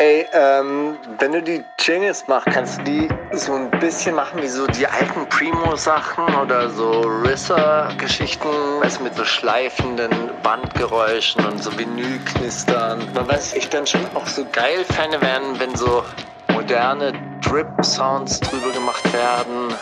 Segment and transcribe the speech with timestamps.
[0.00, 4.46] Ey, ähm, wenn du die Jingles machst, kannst du die so ein bisschen machen wie
[4.46, 8.46] so die alten Primo-Sachen oder so Risser-Geschichten,
[8.80, 10.12] weißt mit so schleifenden
[10.44, 13.12] Bandgeräuschen und so Vinylknistern.
[13.12, 16.04] Man weiß, ich dann schon auch so geil fände werden, wenn so
[16.52, 19.74] moderne Drip-Sounds drüber gemacht werden.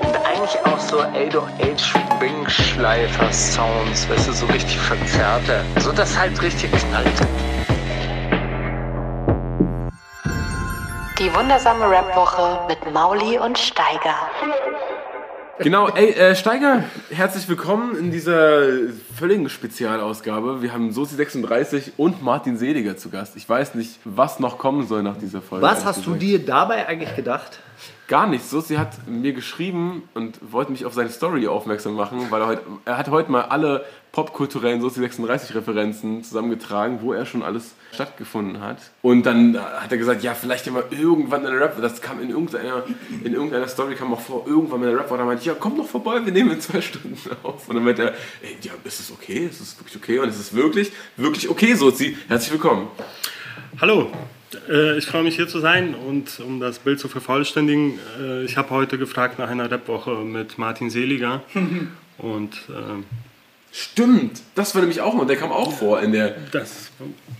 [0.00, 5.62] Und eigentlich auch so 808 Wing-Schleifer-Sounds, weißt du, so richtig verzerrte.
[5.80, 7.43] So dass halt richtig knallt.
[11.20, 14.16] Die wundersame Rap-Woche mit Mauli und Steiger.
[15.60, 18.62] Genau, ey, äh, Steiger, herzlich willkommen in dieser
[19.16, 20.60] völligen Spezialausgabe.
[20.60, 23.36] Wir haben Sozi 36 und Martin Seliger zu Gast.
[23.36, 25.64] Ich weiß nicht, was noch kommen soll nach dieser Folge.
[25.64, 26.22] Was hast du gesagt.
[26.22, 27.60] dir dabei eigentlich gedacht?
[28.08, 28.50] Gar nichts.
[28.50, 32.62] Sozi hat mir geschrieben und wollte mich auf seine Story aufmerksam machen, weil er heute,
[32.86, 38.60] er hat heute mal alle popkulturellen Sozi 36 Referenzen zusammengetragen, wo er schon alles stattgefunden
[38.60, 38.78] hat.
[39.02, 42.84] Und dann hat er gesagt, ja, vielleicht mal irgendwann eine Rap, das kam in irgendeiner,
[43.24, 45.56] in irgendeiner Story kam auch vor, irgendwann mal eine Rap, und dann meinte ich, ja,
[45.58, 47.68] komm doch vorbei, wir nehmen in zwei Stunden auf.
[47.68, 48.08] Und dann meinte er,
[48.42, 49.48] ey, ja, ist es okay?
[49.50, 50.20] Ist es wirklich okay?
[50.20, 52.16] Und es ist wirklich, wirklich okay, Sozi.
[52.28, 52.86] Herzlich willkommen.
[53.80, 54.12] Hallo,
[54.70, 58.56] äh, ich freue mich hier zu sein und um das Bild zu vervollständigen, äh, ich
[58.56, 61.42] habe heute gefragt nach einer Rapwoche mit Martin Seliger
[62.18, 63.02] und äh,
[63.76, 66.90] Stimmt, das war nämlich auch mal, der kam auch vor in der, das,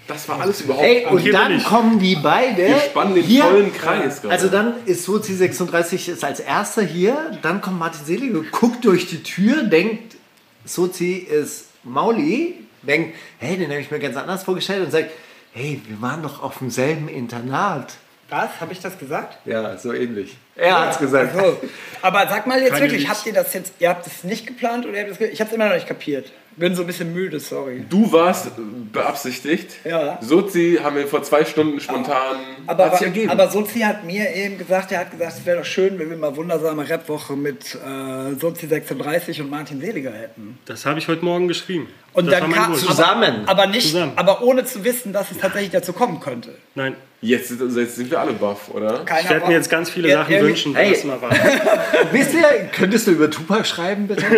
[0.08, 2.66] das war alles überhaupt Ey, und dann kommen die beide.
[2.66, 4.34] Wir spannen den hier, vollen Kreis gerade.
[4.34, 9.06] Also dann ist Sozi 36 ist als erster hier, dann kommt Martin Selige, guckt durch
[9.06, 10.16] die Tür, denkt,
[10.64, 15.10] Sozi ist Mauli, denkt, hey, den habe ich mir ganz anders vorgestellt und sagt,
[15.52, 17.94] hey, wir waren doch auf demselben Internat.
[18.28, 18.60] Was?
[18.60, 19.38] Habe ich das gesagt?
[19.46, 20.36] Ja, so ähnlich.
[20.56, 21.34] Er hat's gesagt.
[21.36, 21.56] So.
[22.02, 24.86] Aber sag mal jetzt Keine wirklich, habt ihr das jetzt, ihr habt es nicht geplant
[24.86, 26.30] oder ihr habt es Ich habe es immer noch nicht kapiert.
[26.56, 27.84] Bin so ein bisschen müde, sorry.
[27.90, 28.52] Du warst
[28.92, 29.72] beabsichtigt.
[29.84, 30.18] Ja.
[30.20, 32.36] Sozi haben wir vor zwei Stunden spontan
[32.68, 33.30] Aber, sich ergeben.
[33.30, 36.16] aber Sozi hat mir eben gesagt, er hat gesagt, es wäre doch schön, wenn wir
[36.16, 40.58] mal wundersame Rapwoche mit äh, Sozi 36 und Martin Seliger hätten.
[40.66, 41.88] das habe ich heute Morgen geschrieben.
[42.12, 42.74] Und das dann kam.
[42.76, 43.42] Zusammen.
[43.46, 44.12] Aber, aber nicht, Zusammen.
[44.14, 46.54] aber ohne zu wissen, dass es tatsächlich dazu kommen könnte.
[46.76, 49.00] Nein, jetzt, sind- jetzt sind wir alle baff, oder?
[49.04, 51.36] Keiner ich werde mir jetzt ganz viele Sachen wünschen, die das mal waren.
[52.12, 54.24] Wisst ihr, könntest du über Tupac schreiben, bitte?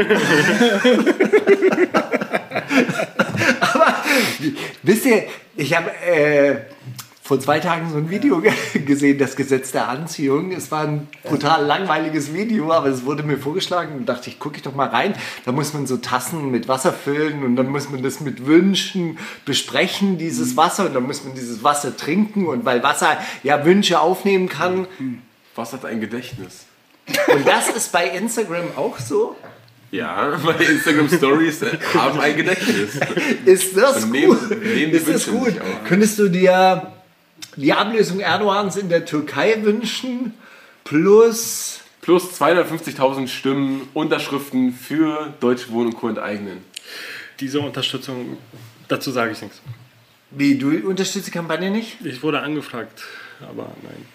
[3.61, 3.95] Aber
[4.83, 5.25] wisst ihr,
[5.57, 6.57] ich habe äh,
[7.23, 8.53] vor zwei Tagen so ein Video ge-
[8.87, 10.53] gesehen, das Gesetz der Anziehung.
[10.53, 14.57] Es war ein brutal langweiliges Video, aber es wurde mir vorgeschlagen und dachte ich, gucke
[14.57, 15.15] ich doch mal rein.
[15.45, 19.19] Da muss man so Tassen mit Wasser füllen und dann muss man das mit Wünschen
[19.45, 24.01] besprechen, dieses Wasser, und dann muss man dieses Wasser trinken und weil Wasser ja Wünsche
[24.01, 24.87] aufnehmen kann.
[25.57, 26.67] Was hat ein Gedächtnis?
[27.29, 29.37] Und das ist bei Instagram auch so.
[29.91, 32.99] Ja, meine Instagram Stories äh, haben ein Gedächtnis.
[33.45, 34.51] Ist das Und gut?
[34.51, 35.55] nehmen- ist das gut?
[35.87, 36.93] Könntest du dir
[37.57, 40.35] die Ablösung Erdogans in der Türkei wünschen?
[40.85, 41.81] Plus.
[42.03, 46.09] Plus 250.000 Stimmen, Unterschriften für Deutsche Wohnen und Co.
[46.09, 46.59] enteignen.
[47.41, 48.37] Diese Unterstützung,
[48.87, 49.61] dazu sage ich nichts.
[50.31, 51.97] Wie, du unterstützt die Kampagne nicht?
[52.05, 53.03] Ich wurde angefragt,
[53.41, 54.07] aber nein.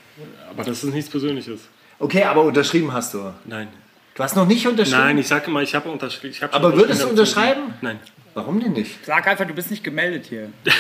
[0.50, 1.62] Aber das ist nichts Persönliches.
[2.00, 3.34] Okay, aber unterschrieben hast du.
[3.46, 3.68] Nein.
[4.16, 5.00] Du hast noch nicht unterschrieben?
[5.00, 6.34] Nein, ich sage immer, ich habe unterschrieben.
[6.34, 7.74] Ich hab Aber würdest du unterschreiben?
[7.82, 8.00] Nein.
[8.34, 9.06] Warum denn nicht?
[9.06, 10.50] Sag einfach, du bist nicht gemeldet hier.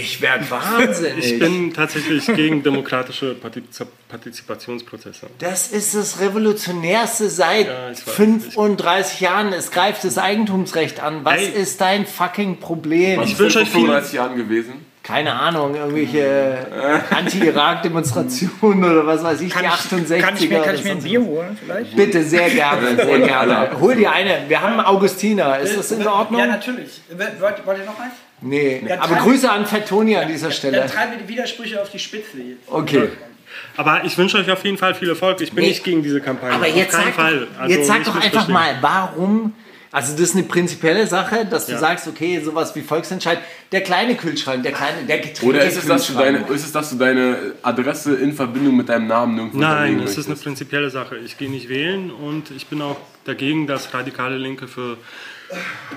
[0.00, 1.32] Ich werde wahnsinnig.
[1.32, 5.26] Ich bin tatsächlich gegen demokratische Partiz Partizipationsprozesse.
[5.38, 8.00] das ist das Revolutionärste seit Ja, weiß.
[8.02, 9.52] 35 Jahren.
[9.52, 11.24] Es greift das Eigentumsrecht an.
[11.24, 11.48] Was Ey.
[11.62, 13.20] ist dein fucking Problem?
[13.20, 14.72] Was Ich wünsche euch viel- 35 Jahren gewesen?
[15.06, 16.58] Keine Ahnung, irgendwelche
[17.10, 19.74] Anti-Irak-Demonstrationen oder was weiß ich, Kann die ich,
[20.08, 20.20] 68er.
[20.20, 21.94] kann ich mir, kann ich mir ein Bier holen vielleicht?
[21.96, 23.70] Bitte, sehr gerne, sehr gerne.
[23.80, 24.40] Hol dir eine.
[24.48, 25.58] Wir haben Augustiner.
[25.58, 26.40] Ist das in Ordnung?
[26.40, 27.00] Ja, natürlich.
[27.10, 28.14] Wollt, wollt ihr noch eins?
[28.40, 30.86] Nee, Ja, aber Grüße an Fettoni an dieser Dann Stelle.
[30.86, 32.68] treiben wir die Widersprüche auf die Spitze jetzt.
[32.70, 33.08] Okay.
[33.78, 35.40] Aber ich wünsche euch auf jeden Fall viel Erfolg.
[35.40, 35.70] Ich bin Nee.
[35.70, 36.54] nicht gegen diese Kampagne.
[36.54, 37.40] Aber auf jetzt keinen sag, Fall.
[37.40, 39.54] doch, Also jetzt sag doch einfach mal, warum.
[39.96, 41.78] Also das ist eine prinzipielle Sache, dass du Ja.
[41.78, 43.38] sagst, okay, sowas wie Volksentscheid,
[43.72, 46.72] der kleine Kühlschrank, der kleine, der Getränke Oder ist es, dass du deine, ist es,
[46.72, 50.90] dass du deine Adresse in Verbindung mit deinem Namen nirgendwo Nein, das ist eine prinzipielle
[50.90, 51.16] Sache.
[51.16, 54.98] Ich gehe nicht wählen und ich bin auch dagegen, dass radikale Linke für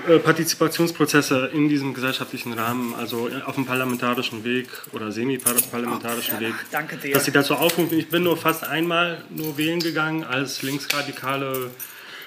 [0.08, 6.96] äh, Partizipationsprozesse in diesem gesellschaftlichen Rahmen, also auf dem parlamentarischen Weg oder semi-parlamentarischen Weg, danke
[7.02, 7.12] sehr.
[7.12, 7.98] dass sie dazu aufrufen.
[7.98, 11.70] Ich bin nur fast einmal nur wählen gegangen, als Linksradikale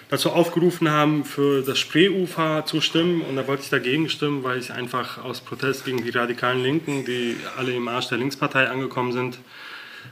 [0.09, 3.21] dazu aufgerufen haben, für das Spreeufer zu stimmen.
[3.21, 7.05] Und da wollte ich dagegen stimmen, weil ich einfach aus Protest gegen die radikalen Linken,
[7.05, 9.37] die alle im Arsch der Linkspartei angekommen sind,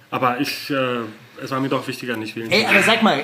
[0.09, 0.99] Aber ich, äh,
[1.41, 3.23] es war mir doch wichtiger, nicht wählen Ey, zu aber sag mal,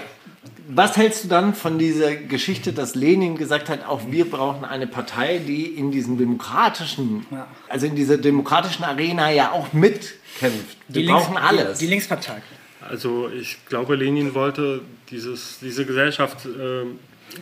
[0.70, 4.88] was hältst du dann von dieser Geschichte, dass Lenin gesagt hat, auch wir brauchen eine
[4.88, 7.26] Partei, die in diesem demokratischen,
[7.68, 10.78] also in dieser demokratischen Arena ja auch mitkämpft.
[10.88, 11.80] Wir brauchen alles.
[11.80, 12.42] Die, die Linkspartei.
[12.90, 16.86] Also ich glaube, Lenin wollte dieses, diese Gesellschaft äh,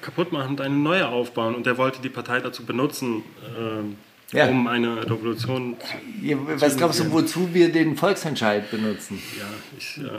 [0.02, 1.56] kaputt machen und eine neue aufbauen.
[1.56, 3.24] Und er wollte die Partei dazu benutzen,
[3.58, 4.48] äh, Ja.
[4.48, 9.22] um eine Revolution zu Ja, was glaubst du, wozu wir den Volksentscheid benutzen?
[9.38, 9.46] Ja,
[9.78, 10.10] ich, äh,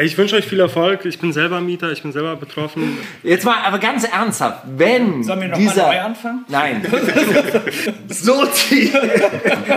[0.00, 1.04] ich wünsche euch viel Erfolg.
[1.04, 2.98] Ich bin selber Mieter, ich bin selber betroffen.
[3.22, 5.86] Jetzt mal, aber ganz ernsthaft, wenn Sollen wir noch dieser...
[5.86, 6.44] mal neu anfangen?
[6.48, 6.86] Nein.
[8.08, 8.92] Sozi.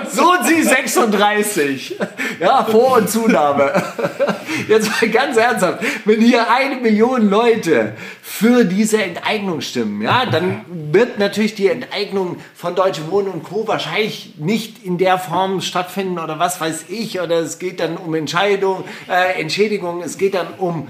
[0.10, 1.96] Sozi 36.
[2.40, 3.72] Ja, Vor- und Zunahme.
[4.68, 5.84] Jetzt mal ganz ernsthaft.
[6.06, 7.94] Wenn hier eine Million Leute
[8.34, 10.64] für diese Enteignung stimmen, ja, dann
[10.94, 13.68] wird natürlich die Enteignung von Deutsche Wohnen und Co.
[13.68, 17.20] wahrscheinlich nicht in der Form stattfinden oder was weiß ich.
[17.20, 20.88] Oder es geht dann um Entscheidung, äh, Entschädigung, es geht dann um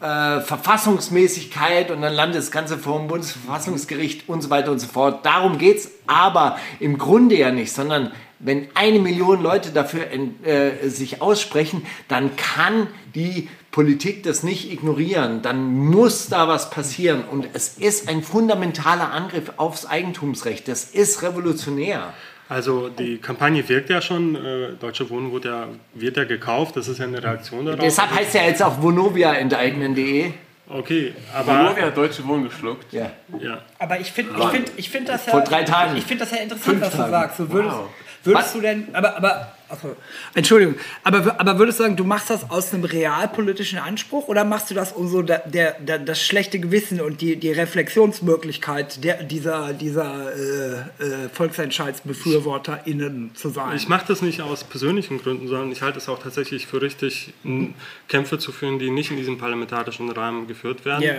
[0.00, 4.86] äh, Verfassungsmäßigkeit und dann landet das Ganze vor dem Bundesverfassungsgericht und so weiter und so
[4.86, 5.24] fort.
[5.24, 10.88] Darum geht es aber im Grunde ja nicht, sondern wenn eine Million Leute dafür äh,
[10.88, 15.42] sich aussprechen, dann kann die Politik das nicht ignorieren.
[15.42, 17.24] Dann muss da was passieren.
[17.30, 20.66] Und es ist ein fundamentaler Angriff aufs Eigentumsrecht.
[20.66, 22.14] Das ist revolutionär.
[22.48, 24.34] Also die Kampagne wirkt ja schon.
[24.34, 26.76] Äh, Deutsche Wohnen wird ja, wird ja gekauft.
[26.76, 27.80] Das ist ja eine Reaktion darauf.
[27.80, 30.30] Deshalb heißt ja jetzt auch Vonovia enteignen.de.
[30.70, 32.90] Okay, aber Vonovia hat Deutsche Wohnen geschluckt.
[32.94, 33.10] Ja.
[33.38, 33.58] ja.
[33.78, 35.32] Aber ich finde ich find, ich find das ja.
[35.32, 35.98] Vor drei Tagen.
[35.98, 37.10] Ich finde das ja interessant, Fünf was du Tagen.
[37.10, 37.36] sagst.
[37.36, 37.88] So würdest, Wow.
[38.24, 38.88] würdest du denn.
[38.94, 39.96] Aber, aber achso,
[40.34, 40.76] Entschuldigung.
[41.04, 44.74] Aber, aber würdest du sagen, du machst das aus einem realpolitischen Anspruch oder machst du
[44.74, 49.72] das um so der, der, der, das schlechte Gewissen und die, die Reflexionsmöglichkeit der, dieser,
[49.72, 53.76] dieser äh, äh, VolksentscheidsbefürworterInnen zu sein?
[53.76, 57.32] Ich mache das nicht aus persönlichen Gründen, sondern ich halte es auch tatsächlich für richtig,
[57.44, 57.74] m,
[58.08, 61.02] Kämpfe zu führen, die nicht in diesem parlamentarischen Rahmen geführt werden.
[61.02, 61.14] Ja.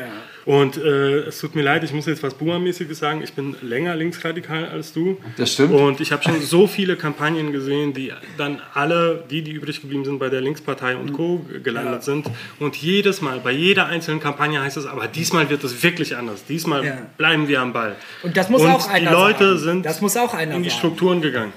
[0.45, 3.21] Und äh, es tut mir leid, ich muss jetzt was Boomer-mäßiges sagen.
[3.23, 5.17] Ich bin länger linksradikal als du.
[5.37, 5.73] Das stimmt.
[5.73, 10.05] Und ich habe schon so viele Kampagnen gesehen, die dann alle, die, die übrig geblieben
[10.05, 11.45] sind, bei der Linkspartei und Co.
[11.63, 12.27] gelandet sind.
[12.59, 16.45] Und jedes Mal, bei jeder einzelnen Kampagne heißt es, aber diesmal wird es wirklich anders.
[16.45, 16.97] Diesmal Ja.
[17.17, 17.95] bleiben wir am Ball.
[18.23, 19.83] Und das muss und auch einer Die Leute sagen.
[19.83, 20.69] sind in die.
[20.69, 21.53] Strukturen gegangen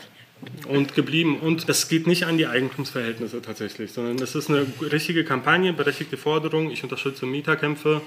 [0.69, 1.39] und geblieben.
[1.39, 6.17] Und das geht nicht an die Eigentumsverhältnisse tatsächlich, sondern es ist eine richtige Kampagne, berechtigte
[6.17, 6.71] Forderung.
[6.71, 8.01] Ich unterstütze Mieterkämpfe.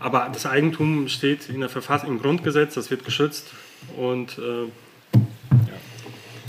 [0.00, 3.48] Aber das Eigentum steht in der Verfassung, im Grundgesetz, das wird geschützt.
[3.96, 4.68] Und äh, ja,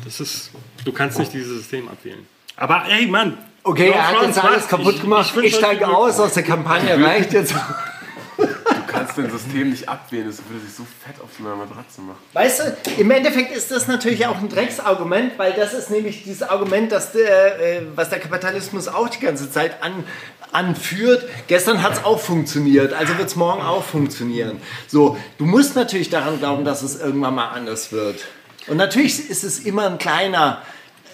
[0.06, 0.52] das ist,
[0.86, 2.26] du kannst nicht dieses System abwählen.
[2.56, 3.38] Aber ey, Mann!
[3.64, 5.28] Okay, er hat jetzt alles kaputt gemacht.
[5.32, 7.04] Ich, wünsch euch steige aus aus der Kampagne.
[7.04, 7.56] Reicht jetzt.
[8.38, 8.48] Du
[8.88, 12.18] kannst dein System nicht abwählen, das würde sich so fett auf so einer Matratze machen.
[12.34, 16.44] Weißt du, im Endeffekt ist das natürlich auch ein Drecksargument, weil das ist nämlich dieses
[16.44, 20.04] Argument, das der, äh, was der Kapitalismus auch die ganze Zeit an,
[20.52, 21.28] anführt.
[21.48, 24.62] Gestern hat es auch funktioniert, also wird es morgen auch funktionieren.
[24.88, 28.26] So, du musst natürlich daran glauben, dass es irgendwann mal anders wird.
[28.68, 30.62] Und natürlich ist es immer ein kleiner,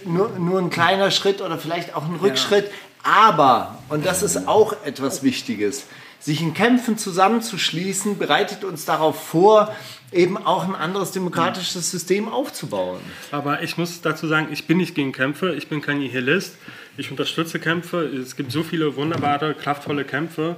[0.06, 2.72] nur, nur ein kleiner Schritt oder vielleicht auch ein Rückschritt.
[3.04, 5.86] Aber, und das ist auch etwas Wichtiges,
[6.20, 9.74] sich in Kämpfen zusammenzuschließen, bereitet uns darauf vor,
[10.12, 13.00] eben auch ein anderes demokratisches System aufzubauen.
[13.32, 16.58] Aber ich muss dazu sagen, ich bin nicht gegen Kämpfe, ich bin kein Nihilist.
[16.98, 18.04] Ich unterstütze Kämpfe.
[18.04, 20.58] Es gibt so viele wunderbare, kraftvolle Kämpfe.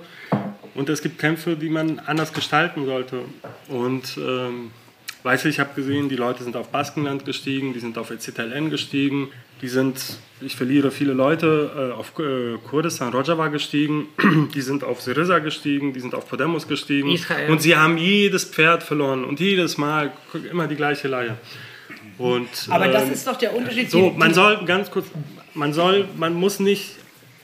[0.74, 3.25] Und es gibt Kämpfe, die man anders gestalten sollte.
[3.68, 4.72] Und ähm,
[5.24, 8.70] weißt du, ich habe gesehen, die Leute sind auf Baskenland gestiegen, die sind auf EZLN
[8.70, 9.30] gestiegen,
[9.62, 10.00] die sind,
[10.42, 14.07] ich verliere viele Leute, äh, auf äh, Kurdistan Rojava gestiegen,
[14.54, 17.09] die sind auf Syriza gestiegen, die sind auf Podemos gestiegen.
[17.09, 17.50] Israel.
[17.50, 20.12] Und sie haben jedes Pferd verloren und jedes Mal
[20.52, 21.38] immer die gleiche Leier.
[22.18, 23.90] Und, Aber das ähm, ist doch der Unterschied.
[23.90, 25.07] so, man soll ganz kurz,
[25.54, 26.97] man soll, man muss nicht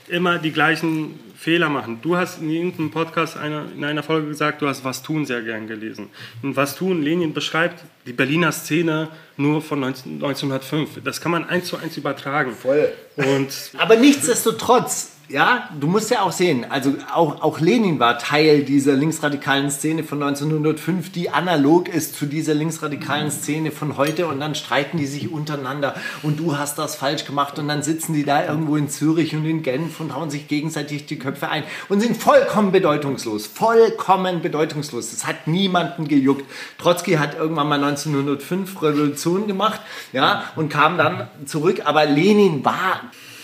[0.10, 2.00] immer die gleichen Fehler machen.
[2.02, 5.42] Du hast in irgendeinem Podcast einer, in einer Folge gesagt, du hast Was tun sehr
[5.42, 6.10] gern gelesen.
[6.44, 11.02] Und Was tun, Lenin beschreibt die Berliner Szene nur von 19, 1905.
[11.04, 12.52] Das kann man eins zu eins übertragen.
[12.52, 12.92] Voll.
[13.16, 18.64] Und Aber nichtsdestotrotz, ja, du musst ja auch sehen, also auch, auch Lenin war Teil
[18.64, 24.26] dieser linksradikalen Szene von 1905, die analog ist zu dieser linksradikalen Szene von heute.
[24.26, 25.94] Und dann streiten die sich untereinander.
[26.24, 27.60] Und du hast das falsch gemacht.
[27.60, 31.06] Und dann sitzen die da irgendwo in Zürich und in Genf und hauen sich gegenseitig
[31.06, 35.12] die Köpfe ein und sind vollkommen bedeutungslos, vollkommen bedeutungslos.
[35.12, 36.46] Das hat niemanden gejuckt.
[36.80, 39.82] Trotzki hat irgendwann mal 1905 Revolution gemacht,
[40.12, 43.02] ja, und kam dann zurück, aber Lenin war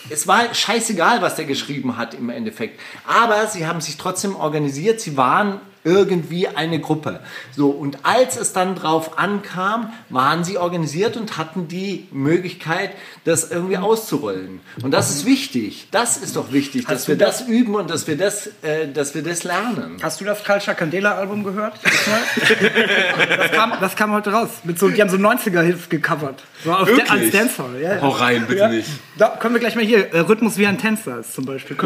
[0.09, 2.79] es war scheißegal, was der geschrieben hat im Endeffekt.
[3.07, 5.01] Aber sie haben sich trotzdem organisiert.
[5.01, 7.21] Sie waren irgendwie eine Gruppe.
[7.55, 12.91] So, und als es dann drauf ankam, waren sie organisiert und hatten die Möglichkeit,
[13.23, 14.59] das irgendwie auszurollen.
[14.83, 15.87] Und das ist wichtig.
[15.91, 18.87] Das ist doch wichtig, dass du wir das- das üben und dass wir das, äh,
[18.93, 19.97] dass wir das lernen.
[20.01, 21.75] Hast du das Culture Candela Album gehört?
[21.83, 24.49] Das kam, das kam heute raus.
[24.63, 26.43] Mit so, die haben so 90er-Hits gecovert.
[26.63, 27.09] So auf Wirklich?
[27.11, 27.79] als Dancehall.
[27.81, 28.67] Ja, Hau rein, bitte Ja.
[28.69, 28.89] nicht.
[29.17, 30.11] Da können wir gleich mal hier.
[30.13, 31.77] Äh, Rhythmus wie ein Tänzer ist zum Beispiel.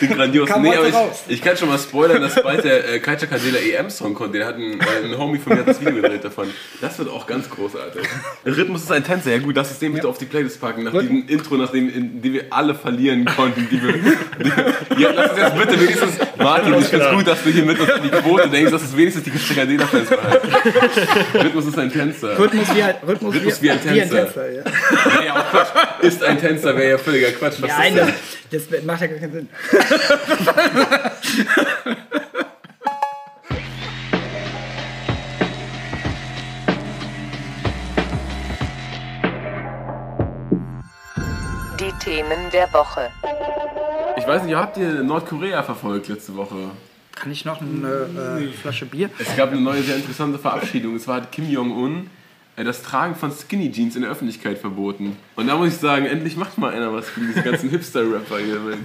[0.00, 0.48] Den grandios.
[0.48, 0.94] Kam Nee, aber ich,
[1.28, 4.34] ich kann schon mal spoilern, dass bald der äh, Kalcha Candela EM-Song kommt.
[4.34, 6.48] Den hat ein, äh, ein Homie von mir hat das Video gedreht davon.
[6.80, 8.02] Das wird auch ganz großartig.
[8.44, 9.32] Rhythmus ist ein Tänzer.
[9.32, 10.84] Ja gut, lass es den bitte auf die Playlist packen.
[10.84, 13.68] Nach diesem Intro, nachdem in dem wir alle verlieren konnten.
[13.70, 16.18] Die wir, die, ja, lass es jetzt bitte wenigstens...
[16.38, 18.82] Martin, ich finde es gut, dass du hier mit uns in die Quote denkst, dass
[18.82, 20.48] es wenigstens die Kalcha Candela-Fans behalten.
[21.34, 22.38] Rhythmus ist ein Tänzer.
[22.38, 24.50] Rhythmus wie ein, Rhythmus Rhythmus wie ein Tänzer.
[24.50, 24.64] ja.
[24.64, 25.68] Wäre ja auch Quatsch.
[26.02, 27.56] Ist ein Tänzer, wäre ja völliger Quatsch.
[27.60, 28.84] Was Nein, ist das, das?
[28.84, 29.48] macht ja gar keinen Sinn.
[41.78, 43.10] Die Themen der Woche.
[44.16, 46.56] Ich weiß nicht, habt ihr Nordkorea verfolgt letzte Woche?
[47.14, 49.10] Kann ich noch eine äh, Flasche Bier?
[49.18, 50.94] Es gab eine neue, sehr interessante Verabschiedung.
[50.94, 52.10] Und zwar hat Kim Jong-un
[52.56, 55.16] das Tragen von Skinny Jeans in der Öffentlichkeit verboten.
[55.36, 58.60] Und da muss ich sagen, endlich macht mal einer was für diese ganzen Hipster-Rapper hier.
[58.60, 58.78] mit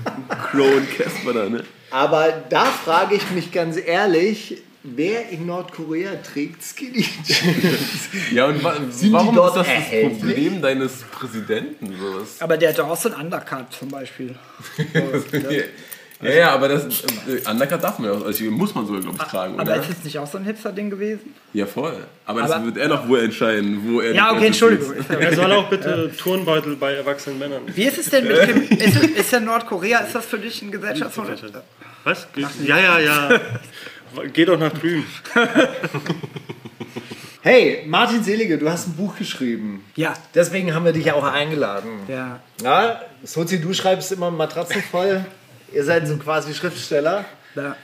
[0.52, 1.64] Crow und Casper da, ne?
[1.92, 8.10] Aber da frage ich mich ganz ehrlich, wer in Nordkorea trägt Skinny Jeans?
[8.32, 10.20] Ja, und wa die warum dort ist das das erhältlich?
[10.20, 11.88] Problem deines Präsidenten?
[12.00, 12.36] Sowas?
[12.40, 14.36] Aber der hat doch auch so ein Undercut zum Beispiel.
[14.78, 15.54] So, das-
[16.22, 16.86] Ja, ja, aber das
[17.28, 19.82] äh, Undercut darf man ja auch, also muss man sogar, glaube ich, tragen, aber oder?
[19.82, 21.34] ist es nicht auch so ein Hipster-Ding gewesen?
[21.52, 21.98] Ja, voll.
[22.26, 24.94] Aber das Aber- wird er doch wohl entscheiden, wo er Ja, okay, Entschuldigung.
[25.10, 27.64] Er soll auch bitte Turnbeutel bei erwachsenen Männern.
[27.68, 28.78] Wie ist es denn mit Kim?
[28.80, 31.38] Ist, es- ist ja Nordkorea, ist das für dich ein Gesellschaftsmodell?
[32.06, 32.28] Was?
[32.64, 33.40] Ja, ja, ja.
[34.32, 35.06] Geh doch nach drüben.
[37.42, 39.84] Hey, Martin Selige, du hast ein Buch geschrieben.
[39.96, 40.14] Ja.
[40.34, 41.90] Deswegen haben wir dich ja auch eingeladen.
[42.08, 42.40] Ja.
[42.64, 45.24] Ja, Sozi, du schreibst immer Matratzen voll.
[45.74, 47.26] Ihr seid so quasi Schriftsteller.
[47.56, 47.76] ja.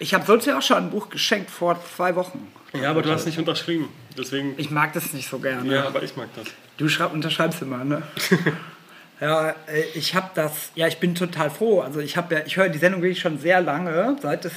[0.00, 2.46] Ich habe sonst ja auch schon ein Buch geschenkt vor zwei Wochen.
[2.72, 3.88] Ja, aber du hast nicht unterschrieben.
[4.16, 4.54] Deswegen.
[4.56, 5.72] Ich mag das nicht so gerne.
[5.72, 6.46] Ja, aber ich mag das.
[6.76, 8.02] Du schreib, unterschreibst immer, ne?
[9.20, 11.80] ja, äh, ich habe das, ja, ich bin total froh.
[11.80, 14.52] Also ich habe ja, ich höre die Sendung wirklich schon sehr lange, seit es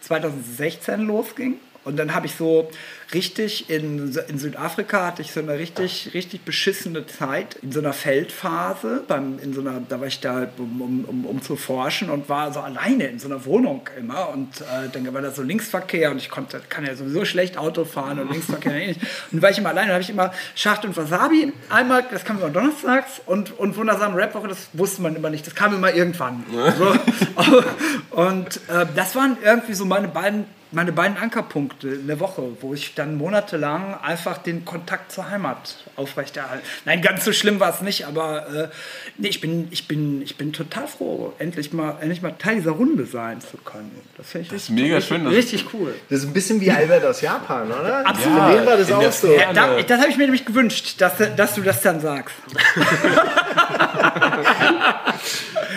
[0.00, 1.58] 2016 losging.
[1.84, 2.68] Und dann habe ich so
[3.14, 7.92] richtig in, in Südafrika hatte ich so eine richtig, richtig beschissene Zeit in so einer
[7.92, 12.28] Feldphase, beim, in so einer, da war ich da, um, um, um, zu forschen und
[12.28, 14.30] war so alleine in so einer Wohnung immer.
[14.30, 17.84] Und äh, dann war da so Linksverkehr und ich konnte, kann ja sowieso schlecht Auto
[17.84, 19.00] fahren und Linksverkehr eh nicht.
[19.30, 22.38] Und war ich immer alleine, da habe ich immer Schacht und Wasabi einmal, das kam
[22.38, 26.44] immer donnerstags und, und wundersam Rapwoche, das wusste man immer nicht, das kam immer irgendwann.
[26.78, 26.94] So.
[28.10, 32.74] Und äh, das waren irgendwie so meine beiden meine beiden Ankerpunkte in der Woche, wo
[32.74, 36.64] ich dann monatelang einfach den Kontakt zur Heimat aufrechterhalte.
[36.84, 38.68] Nein, ganz so schlimm war es nicht, aber äh,
[39.18, 42.72] nee, ich, bin, ich, bin, ich bin total froh, endlich mal, endlich mal Teil dieser
[42.72, 43.90] Runde sein zu können.
[44.16, 45.94] Das finde ich Das ist richtig, mega richtig, schön, richtig cool.
[46.10, 48.06] Das ist ein bisschen wie Albert aus Japan, oder?
[48.06, 48.52] Absolut.
[48.52, 49.28] Den war das auch so.
[49.28, 49.54] Ferne.
[49.54, 52.34] Da, das habe ich mir nämlich gewünscht, dass, dass du das dann sagst.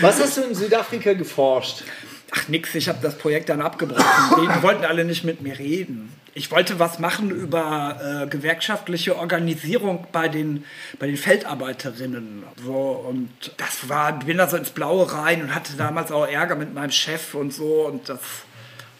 [0.01, 1.83] Was hast du in Südafrika geforscht?
[2.31, 4.03] Ach nix, ich habe das Projekt dann abgebrochen.
[4.41, 6.13] Die wollten alle nicht mit mir reden.
[6.33, 10.63] Ich wollte was machen über äh, gewerkschaftliche Organisierung bei den,
[10.99, 12.43] bei den Feldarbeiterinnen.
[12.63, 16.55] So, und das war, bin da so ins Blaue rein und hatte damals auch Ärger
[16.55, 17.87] mit meinem Chef und so.
[17.87, 18.19] Und das,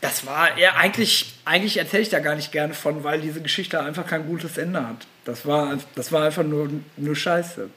[0.01, 3.79] das war eher, eigentlich, eigentlich erzähle ich da gar nicht gerne von, weil diese Geschichte
[3.79, 5.07] einfach kein gutes Ende hat.
[5.24, 7.69] Das war, das war einfach nur, nur Scheiße.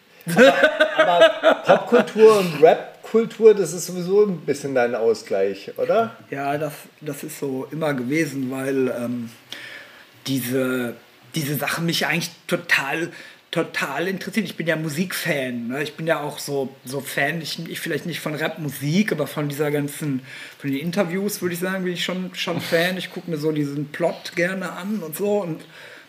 [1.67, 2.61] Popkultur und
[3.13, 6.17] Rapkultur, das ist sowieso ein bisschen dein Ausgleich, oder?
[6.31, 9.29] Ja, das, das ist so immer gewesen, weil ähm,
[10.27, 10.97] diese,
[11.35, 13.11] diese Sachen mich eigentlich total,
[13.51, 14.47] total interessieren.
[14.47, 15.69] Ich bin ja Musikfan.
[15.69, 15.83] Ne?
[15.83, 19.51] Ich bin ja auch so, so Fan, ich, ich vielleicht nicht von Rapmusik, aber von
[19.51, 20.23] dieser ganzen,
[20.59, 22.97] von den Interviews, würde ich sagen, bin ich schon, schon Fan.
[22.97, 25.43] Ich gucke mir so diesen Plot gerne an und so.
[25.43, 25.63] Und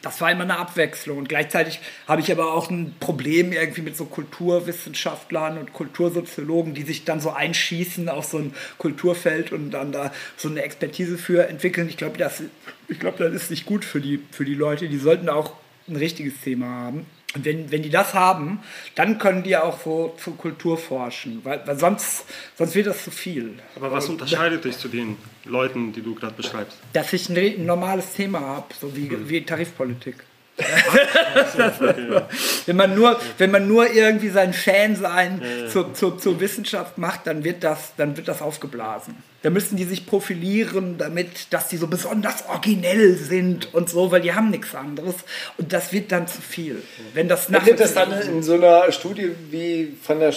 [0.04, 1.18] das war immer eine Abwechslung.
[1.18, 6.84] Und gleichzeitig habe ich aber auch ein Problem irgendwie mit so Kulturwissenschaftlern und Kultursoziologen, die
[6.84, 11.48] sich dann so einschießen auf so ein Kulturfeld und dann da so eine Expertise für
[11.48, 11.88] entwickeln.
[11.88, 12.44] Ich glaube, das,
[12.90, 14.90] ich glaube, das ist nicht gut für die, für die Leute.
[14.90, 15.54] Die sollten auch
[15.88, 17.06] ein richtiges Thema haben.
[17.36, 18.60] Und wenn, wenn die das haben,
[18.96, 22.26] dann können die auch so zur Kultur forschen, weil, weil sonst,
[22.56, 23.54] sonst wird das zu viel.
[23.76, 26.78] Aber was unterscheidet dich zu den Leuten, die du gerade beschreibst?
[26.94, 30.16] Dass ich ein, normales Thema habe, so wie, wie Tarifpolitik.
[32.66, 37.44] wenn, man nur, wenn man nur irgendwie sein Fansein zur, zur, zur Wissenschaft macht, dann
[37.44, 39.16] wird, das, dann wird das aufgeblasen.
[39.44, 44.22] Da müssen die sich profilieren, damit, dass die so besonders originell sind und so, weil
[44.22, 45.16] die haben nichts anderes.
[45.58, 46.82] Und das wird dann zu viel.
[47.14, 50.34] Wenn das Findet das dann in so einer Studie wie von der,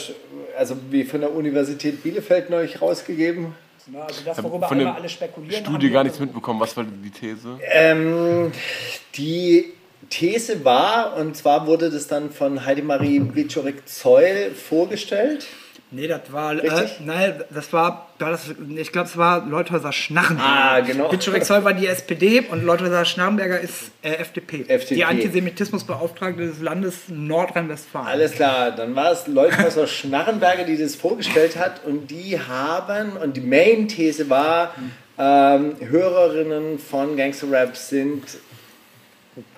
[0.58, 3.54] also wie von der Universität Bielefeld neulich rausgegeben?
[3.94, 5.64] Also das, worüber Von alle spekulieren.
[5.64, 6.58] Studie haben gar nichts mitbekommen.
[6.58, 7.60] Was war die These?
[7.62, 8.50] Ähm,
[9.14, 9.72] die
[10.10, 15.46] These war, und zwar wurde das dann von Heidemarie Wiczorek-Zeul vorgestellt.
[15.92, 20.50] Nee, das war, äh, nein, das war, das, ich glaube, es war Leuthäuser Schnarrenberger.
[20.52, 21.12] Ah, genau.
[21.12, 24.64] Wittschurek-Zoll war die SPD und Leuthäuser Schnarrenberger ist äh, FDP.
[24.66, 24.96] FDP.
[24.96, 28.08] Die Antisemitismusbeauftragte des Landes Nordrhein-Westfalen.
[28.08, 33.36] Alles klar, dann war es Leuthäuser Schnarrenberger, die das vorgestellt hat und die haben, und
[33.36, 34.74] die Main-These war,
[35.18, 38.24] ähm, Hörerinnen von Gangster Rap sind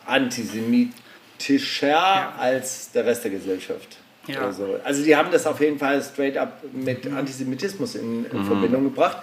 [0.08, 3.98] antisemitischer als der Rest der Gesellschaft.
[4.28, 4.42] Ja.
[4.42, 8.84] Also, also die haben das auf jeden Fall straight up mit Antisemitismus in, in Verbindung
[8.84, 9.18] gebracht.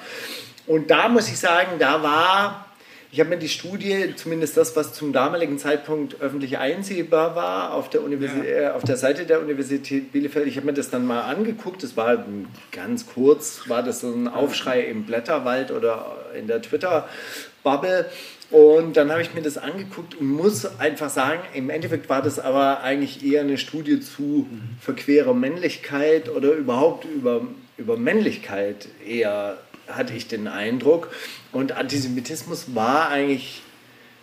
[0.67, 2.65] Und da muss ich sagen, da war,
[3.11, 7.91] ich habe mir die Studie, zumindest das, was zum damaligen Zeitpunkt öffentlich einsehbar war, auf
[7.91, 11.21] der, Universi äh, auf der Seite der Universität Bielefeld, ich habe mir das dann mal
[11.21, 12.25] angeguckt, das war
[12.71, 18.09] ganz kurz, war das so ein Aufschrei im Blätterwald oder in der Twitter-Bubble.
[18.51, 22.39] Und dann habe ich mir das angeguckt und muss einfach sagen, im Endeffekt war das
[22.39, 24.47] aber eigentlich eher eine Studie zu
[24.79, 27.47] verquerer Männlichkeit oder überhaupt über,
[27.77, 31.11] über Männlichkeit eher, hatte ich den Eindruck.
[31.51, 33.63] Und Antisemitismus war eigentlich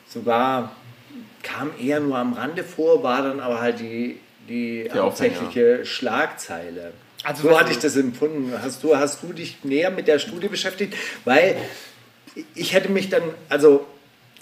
[0.09, 0.76] sogar,
[1.43, 6.93] kam eher nur am Rande vor, war dann aber halt die, die hauptsächliche Schlagzeile.
[7.25, 8.52] Also so hatte ich das empfunden.
[8.62, 10.95] Hast du, hast du dich näher mit der Studie beschäftigt?
[11.25, 11.57] Weil
[12.55, 13.87] ich hätte mich dann, also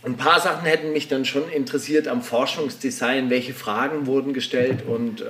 [0.03, 5.21] ein paar Sachen hätten mich dann schon interessiert am Forschungsdesign, welche Fragen wurden gestellt und
[5.21, 5.25] äh,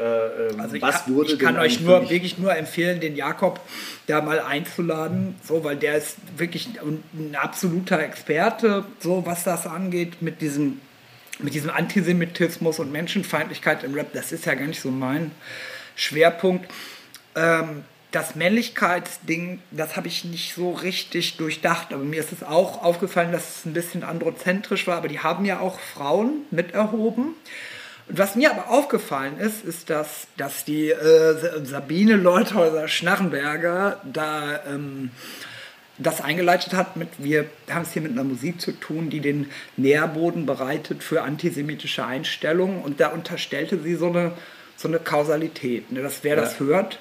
[0.50, 3.58] ähm, Also was kann, wurde ich kann euch nur, wirklich- nur empfehlen, den Jakob
[4.06, 9.66] da mal einzuladen, so, weil der ist wirklich ein, ein absoluter Experte, so was das
[9.66, 10.80] angeht, mit diesem,
[11.40, 14.12] mit diesem Antisemitismus und Menschenfeindlichkeit im Rap.
[14.12, 15.32] Das ist ja gar nicht so mein
[15.96, 16.70] Schwerpunkt.
[17.34, 22.82] Ähm, das Männlichkeitsding, das habe ich nicht so richtig durchdacht, aber mir ist es auch
[22.82, 27.34] aufgefallen, dass es ein bisschen androzentrisch war, aber die haben ja auch Frauen mit erhoben.
[28.08, 34.60] Und was mir aber aufgefallen ist, ist, dass, dass die äh, Sabine Leuthäuser Schnarrenberger da
[34.66, 35.10] ähm,
[35.98, 39.50] das eingeleitet hat mit, wir haben es hier mit einer Musik zu tun, die den
[39.76, 44.32] Nährboden bereitet für antisemitische Einstellungen und da unterstellte sie so eine,
[44.76, 45.92] so eine Kausalität.
[45.92, 46.02] Ne?
[46.02, 46.98] Dass wer das hört,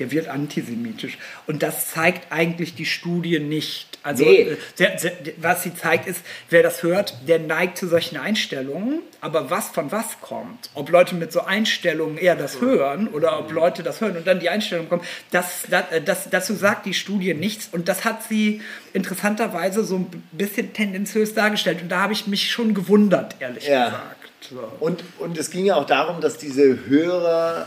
[0.00, 1.18] der wird antisemitisch.
[1.46, 3.86] Und das zeigt eigentlich die Studie nicht.
[4.02, 4.40] Also Nee.
[4.40, 9.00] äh, der, der, was sie zeigt ist, wer das hört, der neigt zu solchen Einstellungen.
[9.20, 13.52] Aber was von was kommt, ob Leute mit so Einstellungen eher das hören oder ob
[13.52, 16.94] Leute das hören und dann die Einstellung kommen, das, das, äh, das, dazu sagt die
[16.94, 17.68] Studie nichts.
[17.70, 18.62] Und das hat sie
[18.94, 21.82] interessanterweise so ein bisschen tendenziös dargestellt.
[21.82, 23.84] Und da habe ich mich schon gewundert, ehrlich Ja.
[23.86, 24.16] gesagt.
[24.48, 24.72] So.
[24.80, 27.66] Und, und es ging ja auch darum, dass diese Hörer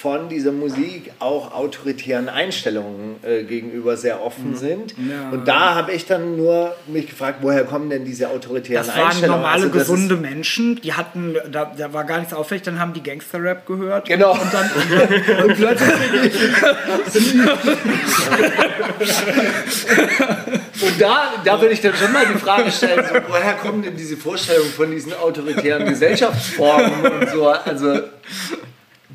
[0.00, 4.94] von dieser Musik auch autoritären Einstellungen äh, gegenüber sehr offen sind.
[4.96, 5.30] Ja.
[5.30, 9.06] Und da habe ich dann nur mich gefragt, woher kommen denn diese autoritären Das waren
[9.06, 9.40] Einstellungen?
[9.40, 12.92] normale, Also das gesunde Menschen, die hatten, da, da war gar nichts auffällig, dann haben
[12.92, 14.06] die Gangster-Rap gehört.
[14.06, 14.34] Genau.
[14.34, 14.70] Und dann,
[15.44, 15.88] und plötzlich
[20.80, 23.96] Und da, da würde ich dann schon mal die Frage stellen, so, woher kommen denn
[23.96, 27.48] diese Vorstellungen von diesen autoritären Gesellschaftsformen und so?
[27.48, 27.94] Also,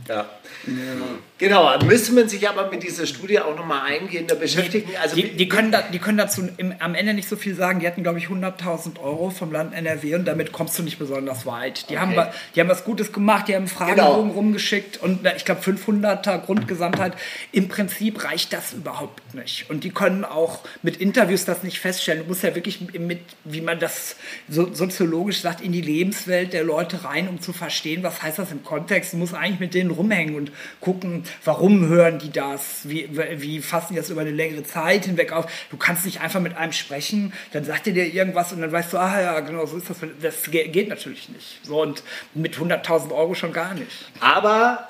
[0.10, 0.26] ja.
[0.68, 4.90] ね、うん Genau, müsste man sich aber mit dieser Studie auch nochmal eingehender beschäftigen.
[5.02, 7.82] Also, Die, die, können da, die können dazu im, am Ende nicht so viel sagen.
[7.82, 11.46] Die hatten, glaube ich, 100.000 Euro vom Land NRW und damit kommst du nicht besonders
[11.46, 11.90] weit.
[11.90, 13.94] Die, haben, wa- die haben was Gutes gemacht, die haben Fragebogen
[14.30, 14.34] Genau.
[14.34, 17.14] rumgeschickt und ich glaube 500er Grundgesamtheit.
[17.52, 19.70] Im Prinzip reicht das überhaupt nicht.
[19.70, 22.22] Und die können auch mit Interviews das nicht feststellen.
[22.24, 24.16] Du musst ja wirklich mit, wie man das
[24.48, 28.52] so, soziologisch sagt, in die Lebenswelt der Leute rein, um zu verstehen, was heißt das
[28.52, 29.12] im Kontext.
[29.14, 33.94] Du musst eigentlich mit denen rumhängen und gucken, warum hören die das, wie, wie fassen
[33.94, 35.46] die das über eine längere Zeit hinweg auf.
[35.70, 38.94] Du kannst nicht einfach mit einem sprechen, dann sagt er dir irgendwas und dann weißt
[38.94, 39.98] du, ah ja, genau, so ist das.
[40.22, 41.60] Das ge- geht natürlich nicht.
[41.64, 44.12] So und mit 100.000 Euro schon gar nicht.
[44.20, 44.88] Aber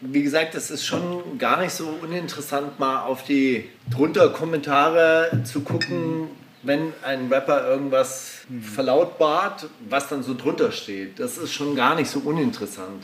[0.00, 5.60] wie gesagt, es ist schon gar nicht so uninteressant, mal auf die drunter Kommentare zu
[5.60, 6.28] gucken,
[6.62, 8.42] wenn ein Rapper irgendwas
[8.74, 11.18] verlautbart, was dann so drunter steht.
[11.20, 13.02] Das ist schon gar nicht so uninteressant.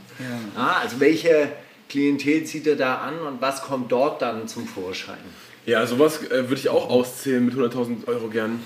[0.56, 1.48] Ja, also welche
[1.88, 5.18] Klientel zieht er da an und was kommt dort dann zum Vorschein?
[5.66, 8.60] Ja, sowas äh, würde ich auch auszählen mit 100.000 Euro gern.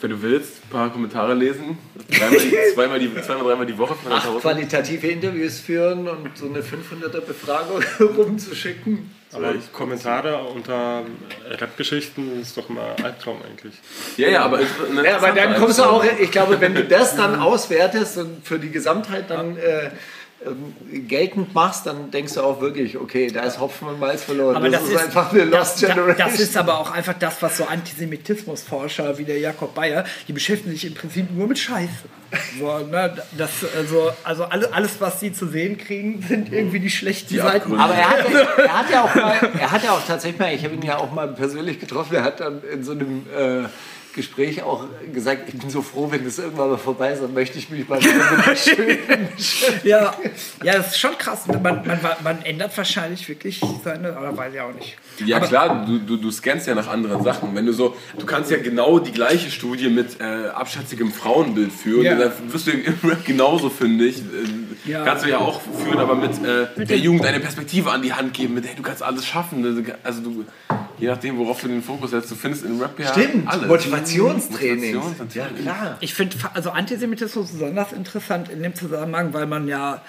[0.00, 1.78] wenn du willst, ein paar Kommentare lesen.
[2.10, 6.60] Dreimal die, zweimal, die, zweimal, dreimal die Woche Acht qualitative Interviews führen und so eine
[6.60, 7.82] 500er Befragung
[8.16, 9.10] rumzuschicken.
[9.32, 11.04] Aber Kommentare unter
[11.48, 13.74] Rap-Geschichten ist doch immer Albtraum eigentlich.
[14.16, 17.36] Ja, ja, aber, Ja, aber dann kommst du auch, ich glaube, wenn du das dann
[17.36, 19.90] auswertest und für die Gesamtheit dann äh,
[20.46, 24.56] ähm, geltend machst, dann denkst du auch wirklich, okay, da ist Hopfen und Malz verloren.
[24.56, 26.16] Aber das, ist, einfach eine das, Lost Generation.
[26.18, 30.72] das ist aber auch einfach das, was so Antisemitismusforscher wie der Jakob Bayer, die beschäftigen
[30.72, 31.90] sich im Prinzip nur mit Scheiße.
[32.58, 36.90] So, ne, das, also, also alles, alles, was sie zu sehen kriegen, sind irgendwie die
[36.90, 37.78] schlechten Die Seiten.
[37.78, 38.18] Aber er hat,
[38.58, 40.96] er hat ja auch mal, er hat ja auch tatsächlich mal, ich habe ihn ja
[40.96, 43.68] auch mal persönlich getroffen, er hat dann in so einem äh,
[44.14, 47.58] Gespräch auch gesagt, ich bin so froh, wenn das irgendwann mal vorbei ist, dann möchte
[47.58, 48.06] ich mich mal mit
[49.84, 50.14] Ja,
[50.62, 51.46] ja, das ist schon krass.
[51.46, 54.96] Man, man, man ändert wahrscheinlich wirklich seine, aber weiß ich auch nicht.
[55.24, 57.54] Ja klar, du, du, du scannst ja nach anderen Sachen.
[57.54, 62.04] Wenn du so, du kannst ja genau die gleiche Studie mit äh, abschätzigem Frauenbild führen.
[62.04, 62.14] Ja.
[62.16, 64.18] Da wirst du im Rap genauso, finde ich.
[64.18, 64.22] Äh,
[64.84, 65.04] Ja.
[65.04, 68.34] Kannst du ja auch führen, aber mit äh, der Jugend eine Perspektive an die Hand
[68.34, 68.54] geben.
[68.54, 69.64] Mit, hey, du kannst alles schaffen.
[70.02, 70.44] Also du,
[71.02, 73.66] je nachdem, worauf du den Fokus setzt, du findest in Rap ja Stimmt, alles.
[73.68, 74.96] Motivationstraining.
[74.96, 75.96] Motivations- Ja, klar.
[76.00, 80.00] Ich finde also Antisemitismus besonders interessant in dem Zusammenhang, weil man ja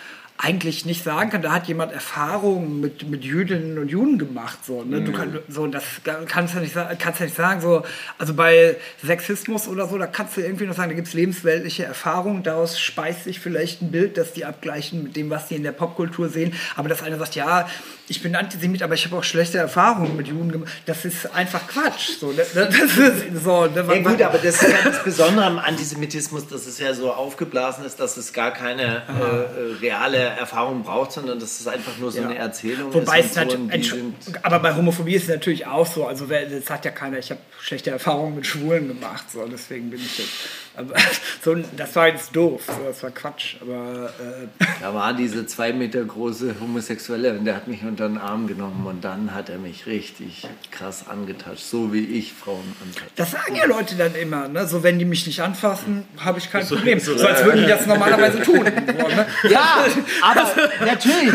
[0.43, 4.57] eigentlich nicht sagen kann, da hat jemand Erfahrungen mit, mit Jüdinnen und Juden gemacht.
[4.67, 5.01] So, ne?
[5.01, 5.83] du kann, so, das
[6.27, 7.61] kannst du nicht, sa- kannst du nicht sagen.
[7.61, 7.83] So,
[8.17, 11.85] also bei Sexismus oder so, da kannst du irgendwie noch sagen, da gibt es lebensweltliche
[11.85, 15.63] Erfahrungen, daraus speist sich vielleicht ein Bild, das die abgleichen mit dem, was die in
[15.63, 16.53] der Popkultur sehen.
[16.75, 17.69] Aber dass einer sagt, ja,
[18.09, 21.65] ich bin Antisemit, aber ich habe auch schlechte Erfahrungen mit Juden gemacht, das ist einfach
[21.67, 22.17] Quatsch.
[22.19, 22.43] So, ne?
[22.53, 22.65] das
[22.97, 23.85] ist so, ne?
[23.87, 27.85] Ja gut, aber das ist ja das Besondere am Antisemitismus, dass es ja so aufgeblasen
[27.85, 32.11] ist, dass es gar keine äh, äh, reale Erfahrung braucht, sondern dass es einfach nur
[32.11, 32.27] so Ja.
[32.29, 33.31] eine Erzählung Wobei ist.
[33.31, 34.03] es natürlich,
[34.41, 36.05] aber bei Homophobie ist es natürlich auch so.
[36.05, 39.89] Also wer- das sagt ja keiner, ich habe schlechte Erfahrungen mit Schwulen gemacht, so deswegen
[39.89, 40.29] bin ich jetzt.
[40.75, 40.95] Aber,
[41.43, 43.55] so, das war jetzt doof, so, das war Quatsch.
[43.61, 48.17] Aber äh, Da war diese zwei Meter große Homosexuelle und der hat mich unter den
[48.17, 53.11] Arm genommen und dann hat er mich richtig krass angetatscht, so wie ich Frauen antatsche.
[53.15, 54.67] das sagen ja Leute dann immer, ne?
[54.67, 56.99] So wenn die mich nicht anfassen, habe ich kein Problem.
[56.99, 58.65] So, als würden die das normalerweise tun.
[58.65, 59.27] So, ne?
[59.49, 59.85] Ja,
[60.21, 60.51] aber
[60.85, 61.33] natürlich,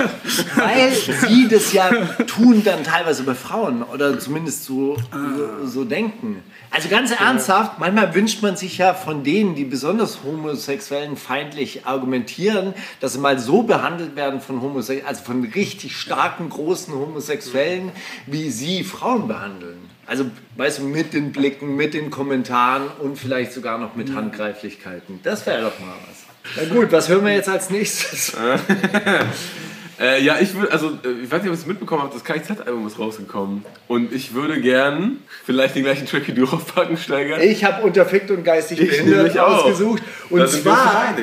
[0.57, 1.91] weil sie das ja
[2.27, 6.43] tun dann teilweise bei Frauen oder zumindest so, so, so denken.
[6.71, 12.73] Also ganz ernsthaft, manchmal wünscht man sich ja von denen, die besonders Homosexuellen feindlich argumentieren,
[13.01, 17.93] dass sie mal so behandelt werden von Homosexuellen, also von richtig starken, großen Homosexuellen,
[18.27, 19.77] wie sie Frauen behandeln.
[20.07, 20.25] Also,
[20.57, 25.21] weißt du, mit den Blicken, mit den Kommentaren und vielleicht sogar noch mit Handgreiflichkeiten.
[25.23, 26.25] Das wäre doch mal was.
[26.57, 28.35] Na gut, was hören wir jetzt als nächstes?
[30.01, 32.25] Äh, ja, ich würde, also äh, ich weiß nicht, ob ihr es mitbekommen habt, das
[32.25, 33.65] KIZ-Album ist rausgekommen.
[33.89, 37.43] Und ich würde gern vielleicht den gleichen Track wie du aufpacken, Steiger.
[37.43, 40.03] Ich habe unter Fikt und geistig Ich behindert ausgesucht.
[40.31, 41.15] Und Da sind wir uns zwar,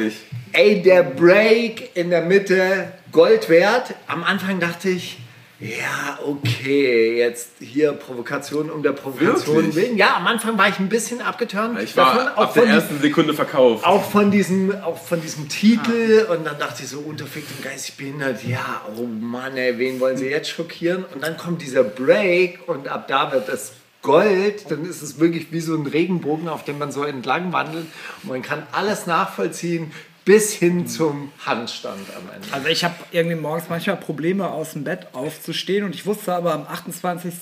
[0.52, 3.96] ey, der Break in der Mitte Gold wert.
[4.08, 5.20] Am Anfang dachte ich,
[5.60, 9.76] ja, okay, jetzt hier Provokation um der Provokation Wirklich?
[9.76, 9.98] willen.
[9.98, 11.80] Ja, am Anfang war ich ein bisschen abgeturnt.
[11.82, 13.86] Ich war davon, ab der ersten Sekunde verkauft.
[13.86, 17.96] auch von diesem, auch von diesem Titel und dann dachte ich so, unterfickt und geistig
[17.96, 21.06] behindert, ja, oh Mann, ey, wen wollen sie jetzt schockieren?
[21.06, 25.52] Und dann kommt dieser Break und ab da wird das Gold, dann ist es wirklich
[25.52, 27.88] wie so ein Regenbogen, auf dem man so entlang wandelt
[28.24, 29.92] und man kann alles nachvollziehen
[30.26, 32.48] bis hin zum Handstand am Ende.
[32.52, 36.54] Also ich habe irgendwie morgens manchmal Probleme aus dem Bett aufzustehen und ich wusste aber
[36.54, 37.34] am 28.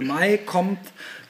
[0.00, 0.78] Mai kommt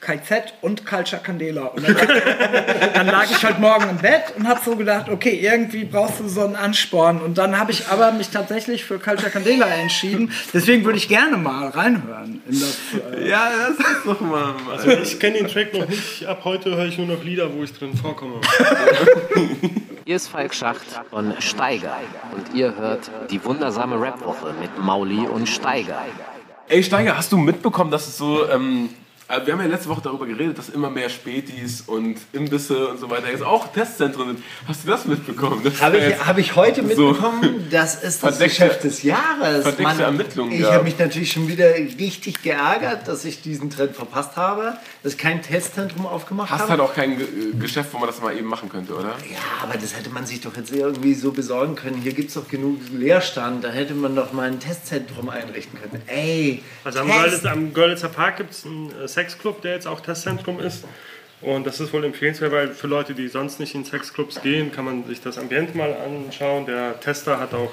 [0.01, 1.67] KZ und Culture Candela.
[1.67, 1.95] Und dann,
[2.95, 6.27] dann lag ich heute Morgen im Bett und habe so gedacht, okay, irgendwie brauchst du
[6.27, 7.21] so einen Ansporn.
[7.21, 10.31] Und dann habe ich aber mich tatsächlich für Culture Candela entschieden.
[10.53, 12.77] Deswegen würde ich gerne mal reinhören in das.
[13.15, 14.55] Äh, Ja, das ist doch mal.
[14.71, 16.25] Also ich kenne den Track noch nicht.
[16.25, 18.41] Ab heute höre ich nur noch Lieder, wo ich drin vorkomme.
[20.05, 21.95] Hier ist Falk Schacht von Steiger
[22.35, 26.01] und ihr hört die wundersame Rapwoche mit Mauli und Steiger.
[26.67, 28.49] Ey, Steiger, hast du mitbekommen, dass es so.
[28.49, 29.10] Ähm, äh,
[29.45, 33.09] wir haben ja letzte Woche darüber geredet, dass immer mehr Spätis und Imbisse und so
[33.09, 34.43] weiter jetzt auch Testzentren sind.
[34.67, 35.61] Hast du das mitbekommen?
[35.63, 39.63] Das Habe ja ich, habe ich heute so mitbekommen, das ist das Geschäft des Jahres.
[39.63, 40.73] verdeckte Ermittlungen ich gab.
[40.73, 45.17] habe mich natürlich schon wieder richtig geärgert, dass ich diesen Trend verpasst habe, dass ich
[45.17, 46.71] kein Testzentrum aufgemacht Hast habe.
[46.71, 47.27] halt auch kein Ge-
[47.59, 49.09] Geschäft, wo man das mal eben machen könnte, oder?
[49.31, 51.97] Ja, aber das hätte man sich doch jetzt irgendwie so besorgen können.
[52.01, 53.63] Hier gibt es doch genug Leerstand.
[53.63, 56.01] Da hätte man doch mal ein Testzentrum einrichten können.
[56.07, 59.87] Ey, Also am, Test- Görlitz, am Görlitzer Park gibt es einen äh, Sexclub, der jetzt
[59.87, 60.85] auch Testzentrum ist.
[61.41, 64.85] Und das ist wohl empfehlenswert, weil für Leute, die sonst nicht in Sexclubs gehen, kann
[64.85, 66.65] man sich das Ambiente mal anschauen.
[66.65, 67.71] Der Tester hat auch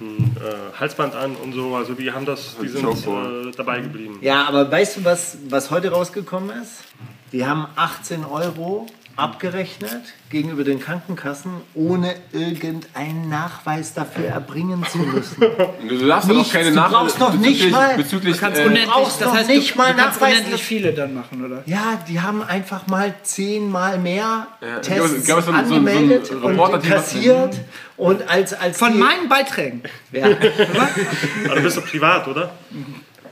[0.00, 1.74] ein äh, Halsband an und so.
[1.74, 4.18] Also die haben das, die sind äh, dabei geblieben.
[4.20, 6.84] Ja, aber weißt du, was, was heute rausgekommen ist?
[7.32, 9.90] Die haben 18 Euro abgerechnet
[10.30, 15.40] gegenüber den Krankenkassen, ohne irgendeinen Nachweis dafür erbringen zu müssen.
[15.88, 19.20] Du darfst Nichts, keine du Nachweise brauchst noch nicht mal- bezüglich kannst äh, unendlich, brauchst
[19.20, 21.62] das noch heißt, nicht du, mal du kannst nachweisen, unendlich viele dann machen, oder?
[21.66, 25.86] Ja, die haben einfach mal zehnmal mehr Ja, Tests gab es so ein- so ein-
[25.86, 27.56] so ein angemeldet und kassiert.
[27.96, 29.82] Und als, als Von meinen Beiträgen.
[30.12, 30.26] ja,
[31.46, 32.50] Aber du bist doch privat, oder?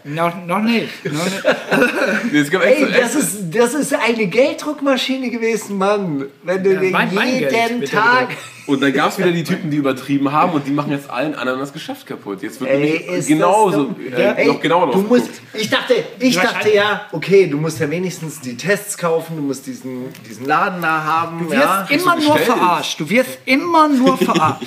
[0.06, 0.88] Noch, noch nicht.
[1.04, 2.52] Noch nicht.
[2.62, 6.26] Ey, das ist, das ist eine Gelddruckmaschine gewesen, Mann.
[6.42, 8.28] Wenn du Ja, mein- mein Geld jeden wird Tag.
[8.66, 11.34] und dann gab es wieder die Typen, die übertrieben haben und die machen jetzt allen
[11.34, 12.42] anderen das Geschäft kaputt.
[12.42, 13.96] Jetzt wird Ey, genauso, das dumm?
[14.14, 15.30] äh, Ey, noch genauer du musst.
[15.54, 19.66] Ich dachte, ich dachte ja, okay, du musst ja wenigstens die Tests kaufen, du musst
[19.66, 21.38] diesen, diesen Laden da haben.
[21.38, 21.86] Du wirst Ja.
[21.88, 23.00] immer nur verarscht.
[23.00, 24.66] Du wirst immer nur verarscht.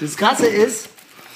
[0.00, 0.88] Das Krasse ist,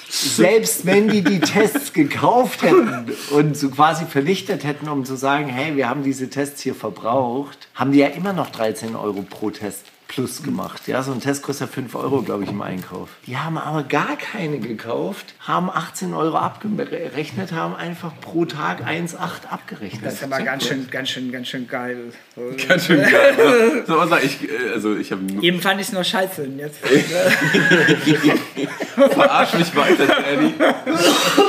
[0.08, 5.48] selbst wenn die die Tests gekauft hätten und so quasi vernichtet hätten, um zu sagen,
[5.48, 9.50] hey, wir haben diese Tests hier verbraucht, haben die ja immer noch 13 Euro pro
[9.50, 10.88] Test plus gemacht.
[10.88, 13.10] Ja, so ein Test kostet ja 5 Euro, glaube ich, im Einkauf.
[13.26, 19.46] Die haben aber gar keine gekauft, haben 18 Euro abgerechnet, haben einfach pro Tag 1,8
[19.50, 20.04] abgerechnet.
[20.04, 22.12] Das ist aber ganz schön, ganz schön, ganz schön geil.
[22.68, 23.34] Ganz schön geil.
[23.36, 23.84] ne?
[23.86, 26.48] So, was sag ich, äh, also ich habe Eben fand ich es nur scheiße.
[26.56, 26.78] Jetzt,
[29.10, 30.54] Verarsch mich weiter, Danny.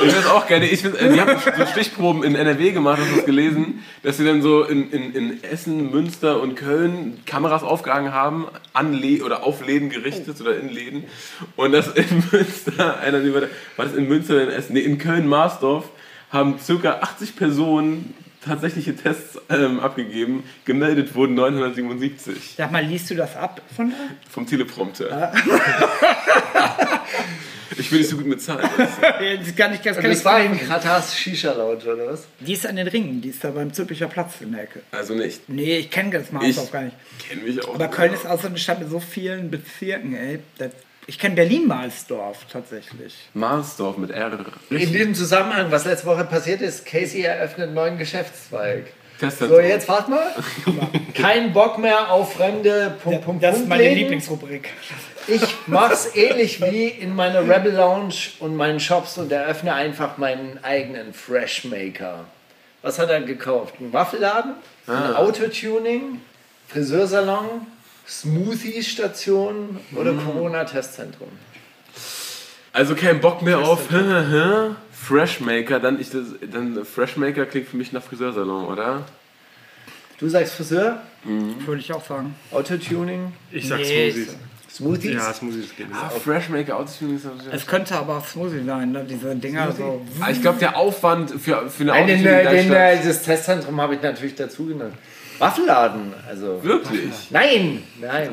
[0.05, 0.67] Ich weiß auch gerne.
[0.67, 4.17] Ich find, äh, die haben so Stichproben in NRW gemacht, hast du das gelesen, dass
[4.17, 9.23] sie dann so in, in, in Essen, Münster und Köln Kameras aufgehangen haben, an Le
[9.23, 11.03] oder auf Läden gerichtet oder in Läden.
[11.55, 13.41] Und das in Münster, einer, war
[13.77, 14.73] das in Münster oder in Essen?
[14.73, 15.89] Nee, in Köln-Marsdorf
[16.31, 18.13] haben circa 80 Personen
[18.45, 20.43] tatsächliche Tests ähm, abgegeben.
[20.65, 23.97] Gemeldet wurden 977 sag mal, liest du das ab von da?
[24.29, 25.33] vom Teleprompter.
[27.77, 28.67] ich bin nicht so gut mit Zahlen.
[28.77, 32.25] Das kann ich, das kann ich Das war in Katars Shisha-Lounge, oder was?
[32.39, 34.81] Die ist an den Ringen, die ist da beim Zülpicher Platz in der Ecke.
[34.91, 35.47] Also nicht.
[35.47, 36.95] Nee, ich kenne das Ich Marsdorf gar nicht.
[37.27, 37.75] kenne mich auch.
[37.75, 40.39] Aber Köln ist auch so eine Stadt mit so vielen Bezirken, ey.
[40.57, 40.71] Das,
[41.07, 43.15] ich kenne Berlin-Marsdorf tatsächlich.
[43.33, 44.31] Marsdorf mit R.
[44.69, 48.85] In diesem Zusammenhang, was letzte Woche passiert ist, Casey eröffnet einen neuen Geschäftszweig.
[49.37, 50.27] So, jetzt wart mal.
[51.13, 53.93] Kein Bock mehr auf fremde Punkt, Punkt, Das ist meine.
[53.93, 54.69] Lieblingsrubrik.
[55.29, 60.63] Ich mach's ähnlich wie in meiner Rebel Lounge und meinen Shops und eröffne einfach meinen
[60.63, 62.25] eigenen Freshmaker.
[62.81, 63.75] Was hat er gekauft?
[63.79, 64.53] Ein Waffelladen,
[64.87, 66.21] ein Autotuning,
[66.67, 67.67] Friseursalon,
[68.07, 71.29] Smoothie-Station oder Corona-Testzentrum?
[72.71, 73.87] Also kein Bock mehr auf
[74.91, 75.79] Freshmaker.
[75.79, 76.09] Dann, ich,
[76.51, 79.03] dann Freshmaker klingt für mich nach Friseursalon, oder?
[80.19, 82.35] Du sagst Friseur, Würde ich auch sagen.
[82.51, 84.35] Autotuning, Ich sag Nee, Smoothies.
[84.79, 85.13] Smoothies.
[85.13, 85.89] Ja, Smoothies gehen.
[85.93, 89.05] Ah, Freshmaker, Autotuning ist Es könnte aber auch Smoothie sein, ne?
[89.07, 90.01] diese Dinger so.
[90.21, 93.79] Ah, Ich glaube, der Aufwand für, für eine Nein, den, Autotuning äh, den, dieses Testzentrum
[93.81, 94.93] habe ich natürlich dazu genannt.
[95.37, 96.61] Waffelladen, also.
[96.63, 97.11] Wirklich?
[97.29, 98.29] Nein, nein,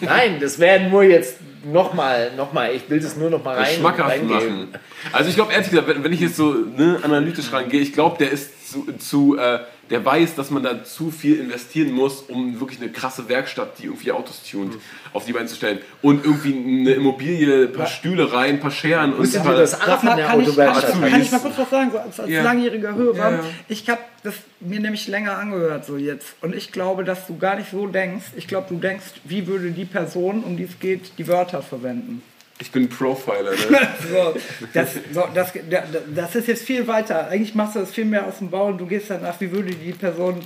[0.00, 4.56] nein, das wäre nur jetzt nochmal, nochmal, ich will das nur nochmal rein, Schmackhaft reingeben.
[4.66, 4.68] machen.
[5.12, 8.18] Also ich glaube ehrlich gesagt, wenn, wenn ich jetzt so ne, analytisch rangehe, ich glaube,
[8.18, 12.58] der ist zu, zu äh, der weiß, dass man da zu viel investieren muss, um
[12.60, 14.76] wirklich eine krasse Werkstatt, die irgendwie Autos tunt,
[15.12, 15.78] auf die Beine zu stellen.
[16.02, 19.50] Und irgendwie eine Immobilie, ein paar Stühle rein, ein paar Scheren und Wusstet ein ihr,
[19.50, 19.60] paar...
[19.60, 22.30] dass Araf in Kann, kann, ich, kann ich mal kurz was sagen, so als, als
[22.30, 22.42] Ja.
[22.42, 23.16] langjähriger Hörer?
[23.16, 23.44] Ja, ja.
[23.68, 27.56] Ich habe das mir nämlich länger angehört so jetzt und ich glaube, dass du gar
[27.56, 28.26] nicht so denkst.
[28.36, 32.22] Ich glaube, du denkst, wie würde die Person, um die es geht, die Wörter verwenden.
[32.64, 33.56] Ich bin Profiler, ne?
[34.10, 34.34] So,
[34.72, 37.28] das, so, das, da- das ist jetzt viel weiter.
[37.28, 39.70] Eigentlich machst du das viel mehr aus dem Bau und du gehst danach, wie würde
[39.74, 40.40] die Person.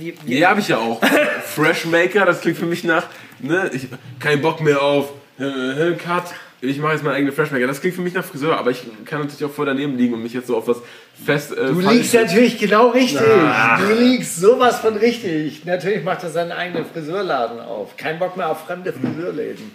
[0.00, 0.98] Die, die, Ja, habe ich ja auch.
[1.54, 3.04] Freshmaker, das klingt für mich nach,
[3.40, 3.86] ne, ich,
[4.18, 6.24] kein Bock mehr auf, äh, äh, Cut,
[6.60, 7.66] ich mache jetzt meine eigene Freshmaker.
[7.66, 10.22] Das klingt für mich nach Friseur, aber ich kann natürlich auch voll daneben liegen und
[10.22, 10.78] mich jetzt so auf was
[11.24, 11.52] fest...
[11.52, 13.20] Äh, Du liegst natürlich genau richtig.
[13.20, 15.64] Du liegst sowas von richtig.
[15.66, 17.96] Natürlich macht er seinen eigenen Friseurladen auf.
[17.96, 19.70] Kein Bock mehr auf fremde Friseurläden.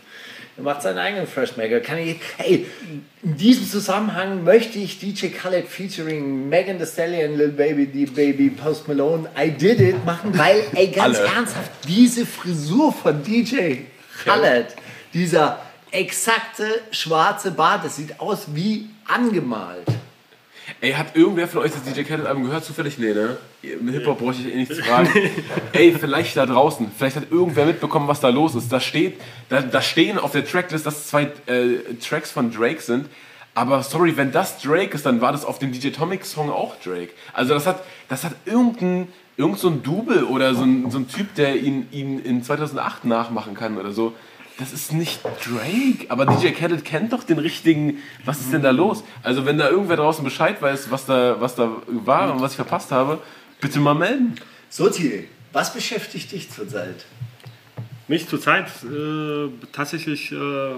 [0.55, 1.79] Er macht seinen eigenen Freshmaker.
[1.79, 2.67] Kann ich, hey,
[3.23, 8.49] in diesem Zusammenhang möchte ich DJ Khaled featuring Megan Thee Stallion, Lil Baby, D Baby,
[8.49, 11.27] Post Malone, I Did It machen, weil, ey, ganz Alle.
[11.27, 13.77] ernsthaft, diese Frisur von DJ
[14.23, 14.67] Khaled,
[15.13, 19.87] dieser exakte schwarze Bart, das sieht aus wie angemalt.
[20.83, 22.65] Ey, hat irgendwer von euch das DJ Khaled Album gehört?
[22.65, 22.97] Zufällig?
[22.97, 23.37] Nee, ne?
[23.61, 25.07] Im Hip-Hop brauche ich eh nichts fragen.
[25.71, 28.69] Ey, vielleicht da draußen, vielleicht hat irgendwer mitbekommen, was da los ist.
[28.69, 29.17] Da steht,
[29.47, 33.05] da, da stehen auf der Tracklist, dass zwei äh, Tracks von Drake sind.
[33.55, 36.75] Aber sorry, wenn das Drake ist, dann war das auf dem DJ Tomic Song auch
[36.83, 37.11] Drake.
[37.31, 41.07] Also das hat, das hat irgendein, irgend so ein Double oder so ein, so ein
[41.07, 44.11] Typ, der ihn, ihn in 2008 nachmachen kann oder so.
[44.59, 47.97] Das ist nicht Drake, aber DJ Khaled kennt doch den richtigen.
[48.23, 49.03] Was ist denn da los?
[49.23, 52.57] Also wenn da irgendwer draußen Bescheid weiß, was da, was da war und was ich
[52.57, 53.19] verpasst habe,
[53.59, 54.35] bitte mal melden.
[54.69, 57.05] Sozi, Was beschäftigt dich zurzeit?
[58.07, 60.75] Mich zurzeit äh, tatsächlich äh,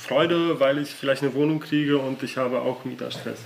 [0.00, 3.38] Freude, weil ich vielleicht eine Wohnung kriege und ich habe auch Mieterstress.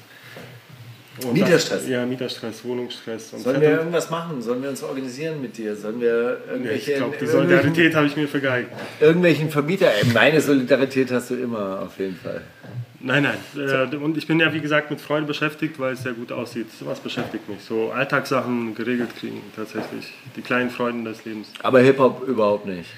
[1.25, 1.81] Und Mieterstress?
[1.81, 3.33] Das, ja, Mieterstress, Wohnungsstress.
[3.33, 4.41] Und Sollen wir irgendwas machen?
[4.43, 5.77] Sollen wir uns organisieren mit dir?
[5.77, 8.71] Sollen wir Nee, irgendwelche, ich glaube, die Solidarität habe ich mir vergeigt.
[9.01, 9.87] irgendwelchen Vermieter?
[9.93, 12.41] Ey, Meine Solidarität hast du immer auf jeden Fall.
[13.03, 13.39] Nein, nein.
[13.93, 16.67] Äh, und ich bin ja, wie gesagt, mit Freude beschäftigt, weil es sehr gut aussieht.
[16.81, 17.63] Was beschäftigt mich?
[17.63, 20.13] So Alltagssachen geregelt kriegen, tatsächlich.
[20.37, 21.49] Die kleinen Freuden des Lebens.
[21.63, 22.91] Aber Hip-Hop überhaupt nicht.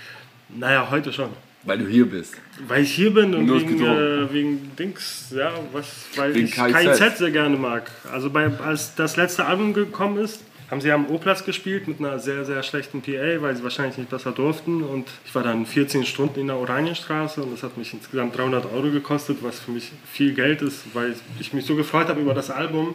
[0.48, 1.28] Naja, heute schon.
[1.64, 2.34] Weil du hier bist.
[2.66, 6.54] Weil ich hier bin und Nur wegen, äh, wegen Dings, ja, was, weil Wegen ich
[6.54, 6.98] KIZ.
[6.98, 7.90] KIZ sehr gerne mag.
[8.12, 10.40] Also bei, als das letzte Album gekommen ist,
[10.72, 14.08] haben sie am O-Platz gespielt mit einer sehr, sehr schlechten PA, weil sie wahrscheinlich nicht
[14.08, 14.82] besser durften.
[14.82, 18.72] Und ich war dann 14 Stunden in der Oranienstraße und das hat mich insgesamt 300
[18.72, 22.32] Euro gekostet, was für mich viel Geld ist, weil ich mich so gefreut habe über
[22.32, 22.94] das Album.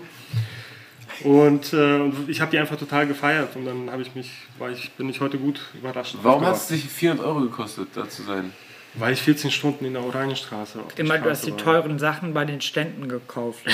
[1.24, 4.92] Und äh, ich habe die einfach total gefeiert und dann habe ich mich, war ich,
[4.92, 6.16] bin ich heute gut überrascht.
[6.22, 8.54] Warum hat es dich 400 Euro gekostet, da zu sein?
[8.94, 12.46] Weil ich 14 Stunden in der Oranienstraße auf Immer, du hast die teuren Sachen bei
[12.46, 13.60] den Ständen gekauft.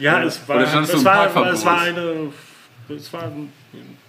[0.00, 2.32] Ja, es war, es war, es war eine,
[2.88, 3.32] es war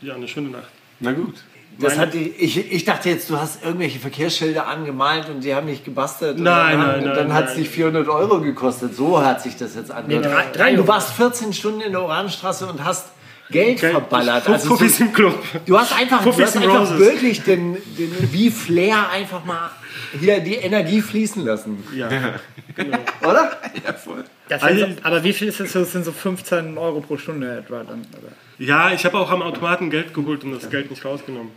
[0.02, 0.70] ja, eine schöne Nacht.
[1.00, 1.44] Na gut.
[1.80, 5.66] Das hat die, ich, ich dachte jetzt, du hast irgendwelche Verkehrsschilder angemalt und die haben
[5.68, 6.38] nicht gebastelt.
[6.38, 8.96] und Nein, dann, nein, und nein, dann hat es dich 400 Euro gekostet.
[8.96, 10.26] So hat sich das jetzt angehört.
[10.26, 13.08] Nee, drei- drei du warst 14 Stunden in der Orangenstraße und hast
[13.52, 14.44] Geld, Geld- verballert.
[14.46, 15.42] Puff- Also so, Puffis im Club.
[15.66, 17.00] du hast einfach, du hast and einfach Roses.
[17.00, 19.72] wirklich den, den, wie Flair einfach mal
[20.20, 21.84] hier die Energie fließen lassen.
[21.96, 22.10] Ja.
[23.22, 23.52] Oder?
[23.86, 24.24] Ja, voll.
[24.50, 25.72] Das Also- so, aber wie viel ist das?
[25.72, 28.02] Das sind so 15 Euro pro Stunde etwa dann.
[28.18, 28.32] Oder?
[28.60, 31.52] Ja, ich habe auch am Automaten Geld geholt und das Geld nicht rausgenommen.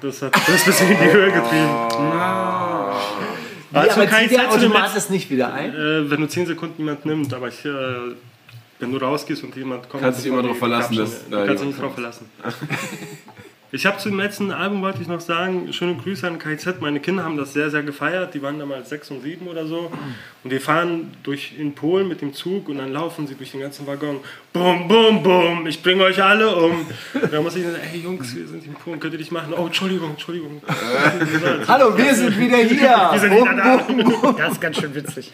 [0.00, 1.68] Das hat das ein bisschen in die Höhe getrieben.
[1.90, 2.96] Ja,
[3.72, 5.74] Also aber kein zieht der Zeit zu dem Automat es nicht wieder ein?
[5.74, 7.70] Äh, wenn du 10 Sekunden niemand nimmt, aber ich, äh,
[8.78, 11.60] wenn du rausgehst und jemand kommt, Kannst dich immer drauf verlassen, dass da kannst dich
[11.60, 12.30] jemand nicht drauf verlassen.
[13.74, 16.80] Ich habe zum letzten Album wollte ich noch sagen, schöne Grüße an KZ.
[16.80, 18.32] Meine Kinder haben das sehr, sehr gefeiert.
[18.32, 19.90] Die waren damals sechs und sieben oder so.
[20.44, 23.58] Und wir fahren durch in Polen mit dem Zug und dann laufen sie durch den
[23.58, 24.20] ganzen Waggon.
[24.52, 26.86] Bum, bum, bum, ich bringe euch alle um.
[27.20, 29.52] Und da muss ich sagen, hey Jungs, wir sind in Polen, könnt ihr nicht machen?
[29.52, 30.62] Oh, Entschuldigung, Entschuldigung.
[31.66, 33.08] Hallo, wir sind wieder hier.
[33.10, 34.32] Wir sind wieder da.
[34.38, 35.32] Das ist ganz schön witzig.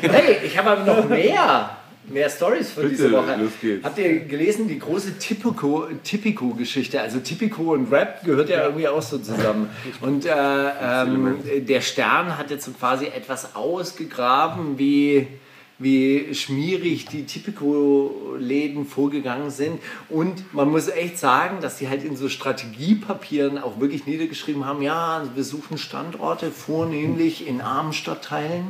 [0.00, 1.76] Hey, ich habe aber noch mehr.
[2.12, 3.36] Mehr Stories von Bitte, dieser Woche.
[3.40, 3.84] los geht's.
[3.84, 7.00] Habt ihr gelesen, die große Typico- Typico-Geschichte?
[7.00, 9.68] Also Typico und Rap gehört ja irgendwie auch so zusammen.
[10.00, 15.28] Und äh, ähm, der Stern hat jetzt so quasi etwas ausgegraben, wie,
[15.80, 19.80] wie schmierig die Typico-Läden vorgegangen sind.
[20.10, 24.82] Und man muss echt sagen, dass sie halt in so Strategiepapieren auch wirklich niedergeschrieben haben,
[24.82, 28.66] ja, wir suchen Standorte vornehmlich in armen Stadtteilen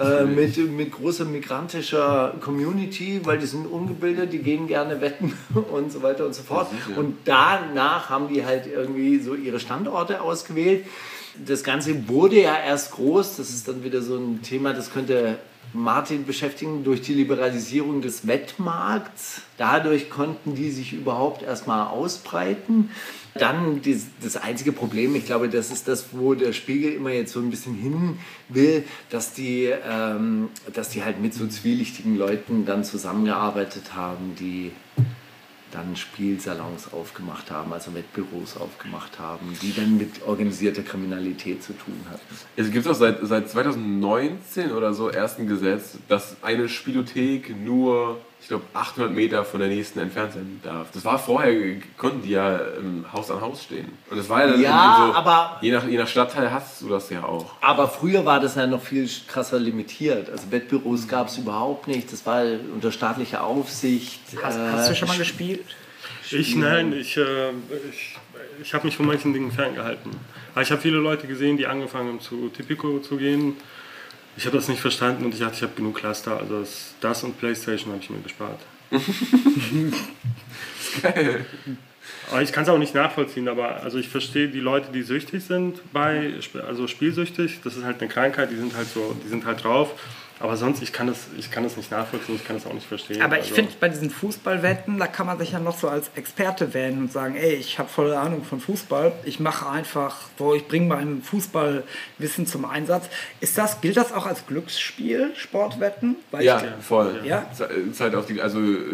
[0.00, 5.34] äh, mit, mit großer migrantischer Community, weil die sind ungebildet, die gehen gerne wetten
[5.70, 6.68] und so weiter und so fort.
[6.96, 10.86] Und danach haben die halt irgendwie so ihre Standorte ausgewählt.
[11.46, 15.38] Das Ganze wurde ja erst groß, das ist dann wieder so ein Thema, das könnte
[15.74, 19.42] Martin beschäftigen durch die Liberalisierung des Wettmarkts.
[19.58, 22.90] Dadurch konnten die sich überhaupt erstmal ausbreiten.
[23.34, 27.32] Dann dies- das einzige Problem, ich glaube, das ist das, wo der Spiegel immer jetzt
[27.32, 32.64] so ein bisschen hin will, dass die, ähm, dass die halt mit so zwielichtigen Leuten
[32.64, 34.72] dann zusammengearbeitet haben, die
[35.72, 42.00] dann Spielsalons aufgemacht haben, also Wettbüros aufgemacht haben, die dann mit organisierter Kriminalität zu tun
[42.10, 42.22] hatten.
[42.56, 48.20] Es gibt auch seit, seit 2019 oder so erst ein Gesetz, dass eine Spielothek nur,
[48.40, 50.88] ich glaube, 800 Meter von der nächsten entfernt sein darf.
[50.92, 51.52] Das war vorher,
[51.98, 53.88] konnten die ja ähm, Haus an Haus stehen.
[54.10, 56.88] Und das war ja dann Ja, so, aber- je nach, je nach Stadtteil hast du
[56.88, 57.54] das ja auch.
[57.60, 60.30] Aber früher war das ja noch viel krasser limitiert.
[60.30, 62.10] Also Wettbüros gab es überhaupt nicht.
[62.12, 64.20] Das war unter staatlicher Aufsicht.
[64.42, 65.64] Hast, Äh, hast du schon mal gespielt?
[66.30, 67.50] Ich nein, ich, äh,
[67.90, 68.16] ich,
[68.62, 70.10] ich habe mich von manchen Dingen ferngehalten.
[70.52, 73.56] Aber ich habe viele Leute gesehen, die angefangen haben zu Tipico zu gehen.
[74.38, 76.38] Ich habe das nicht verstanden und ich dachte, ich habe genug Cluster.
[76.38, 78.60] Also das, das und Playstation habe ich mir gespart.
[81.02, 81.44] Geil.
[82.30, 85.42] Aber ich kann es auch nicht nachvollziehen, aber also ich verstehe die Leute, die süchtig
[85.42, 89.44] sind bei, also spielsüchtig, das ist halt eine Krankheit, die sind halt so, die sind
[89.44, 89.90] halt drauf.
[90.40, 92.86] Aber sonst, ich kann das, ich kann das nicht nachvollziehen, ich kann das auch nicht
[92.86, 93.20] verstehen.
[93.22, 96.10] Aber ich also, finde, bei diesen Fußballwetten, da kann man sich ja noch so als
[96.14, 100.54] Experte wählen und sagen, ey, ich habe volle Ahnung von Fußball, ich mache einfach, wo
[100.54, 103.08] ich bringe mein Fußballwissen zum Einsatz.
[103.40, 106.16] Ist das, gilt das auch als Glücksspiel, Sportwetten?
[106.30, 107.20] Weil Ja, ich, voll.
[107.24, 107.46] Ja?
[107.52, 108.84] Ze- Zeit auf die, also äh,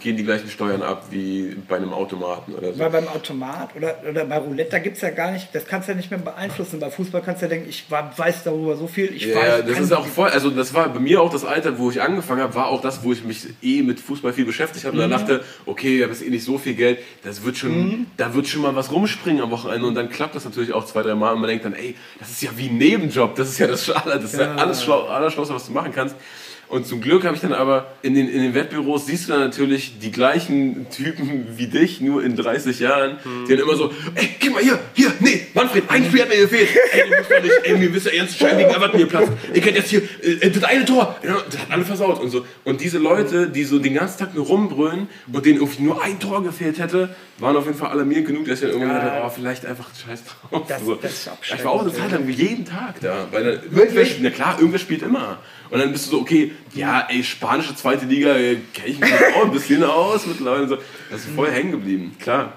[0.00, 2.78] gehen die gleichen Steuern ab wie bei einem Automaten oder so.
[2.78, 5.88] weil beim Automat oder, oder bei Roulette, da gibt es ja gar nicht, das kannst
[5.88, 6.78] du ja nicht mehr beeinflussen.
[6.80, 9.74] Bei Fußball kannst du ja denken, ich weiß darüber so viel, ich Ja, weiß, das
[9.74, 12.42] kann ist auch voll, also das war bei mir auch das Alter, wo ich angefangen
[12.42, 14.96] habe, war auch das, wo ich mich eh mit Fußball viel beschäftigt habe.
[14.96, 18.06] Und dann dachte, okay, ich habe jetzt eh nicht so viel Geld, das wird schon,
[18.16, 19.86] da wird schon mal was rumspringen am Wochenende.
[19.86, 21.32] Und dann klappt das natürlich auch zwei, drei Mal.
[21.32, 23.86] Und man denkt dann, ey, das ist ja wie ein Nebenjob, das ist ja das,
[23.86, 26.16] das ist ja alles schlau, Allerschlauste, was du machen kannst.
[26.68, 29.42] Und zum Glück habe ich dann aber in den, in den Wettbüros siehst du dann
[29.42, 34.30] natürlich die gleichen Typen wie dich, nur in 30 Jahren, die dann immer so, ey,
[34.40, 36.68] geh mal hier, hier, nee, Manfred, ein Spiel hat mir gefehlt.
[36.92, 39.28] Ey, ihr müsst doch nicht, ey, mir wisst ihr ernst scheinen wegen Everton hier Platz.
[39.54, 42.44] Ihr kennt jetzt hier, äh, das eine Tor, Ja, das hat alle versaut und so.
[42.64, 46.18] Und diese Leute, die so den ganzen Tag nur rumbrüllen und denen irgendwie nur ein
[46.18, 49.28] Tor gefehlt hätte, waren auf jeden Fall alarmierend genug, dass ich dann irgendwann dachte, oh,
[49.28, 50.66] vielleicht einfach scheiß drauf.
[50.66, 50.94] Das- so.
[50.96, 54.04] das ist auch ich war auch eine Zeit lang jeden Tag da, weil dann, irgendwer,
[54.20, 55.38] na klar, irgendwer spielt immer.
[55.70, 59.12] Und dann bist du so, okay, ja, ey, spanische zweite Liga, äh, kenn ich mich
[59.34, 60.68] auch ein bisschen aus mittlerweile.
[60.68, 60.76] So.
[61.10, 62.52] Das ist voll hängen geblieben, klar.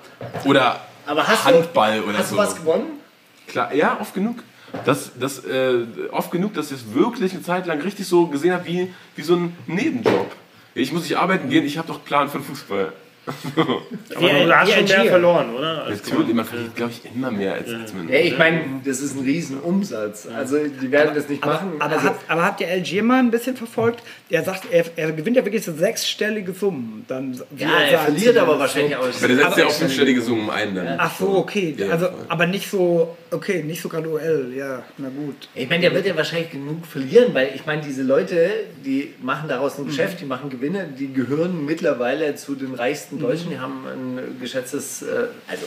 [0.45, 2.35] Oder Aber hast Handball du, oder hast so.
[2.35, 2.99] du was gewonnen?
[3.47, 4.43] Klar, ja, oft genug.
[4.85, 8.53] Das, das, äh, oft genug, dass ich es wirklich eine Zeit lang richtig so gesehen
[8.53, 10.31] habe wie, wie so ein Nebenjob.
[10.75, 12.93] Ich muss nicht arbeiten gehen, ich habe doch Plan für den Fußball.
[14.15, 15.83] Aber Wie- du hast schon mehr verloren, oder?
[15.85, 18.09] Als Natürlich, man verdient, glaube ich, immer mehr als, als man.
[18.09, 20.27] Ja, ich meine, das ist ein Riesenumsatz.
[20.35, 21.71] Also die werden das nicht Aber, machen.
[21.79, 24.03] aber, also, habt, aber habt ihr Algier mal ein bisschen verfolgt?
[24.29, 27.05] Er sagt, er, er gewinnt ja wirklich so sechsstellige Summen.
[27.07, 28.59] Dann, wie ja, er sagt, verliert aber so.
[28.59, 29.01] wahrscheinlich auch.
[29.03, 30.95] Aber der setzt ja auch fünfstellige Summen ein dann.
[30.97, 31.75] Ach so, okay.
[31.77, 34.51] Ja, also, aber nicht so, okay, nicht so graduell.
[34.55, 35.47] Ja, na gut.
[35.55, 38.49] Ich meine, der wird ja wahrscheinlich genug verlieren, weil ich meine, diese Leute,
[38.85, 43.49] die machen daraus ein Geschäft, die machen Gewinne, die gehören mittlerweile zu den reichsten Deutschen.
[43.49, 45.65] Die haben ein geschätztes, äh, also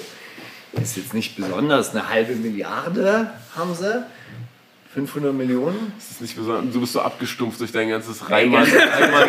[0.81, 4.05] ist jetzt nicht besonders, eine halbe Milliarde haben sie.
[4.95, 5.93] 500 Millionen.
[5.97, 8.65] Das ist nicht besonders, du bist so abgestumpft durch dein ganzes Reimann.
[8.65, 9.29] Reimann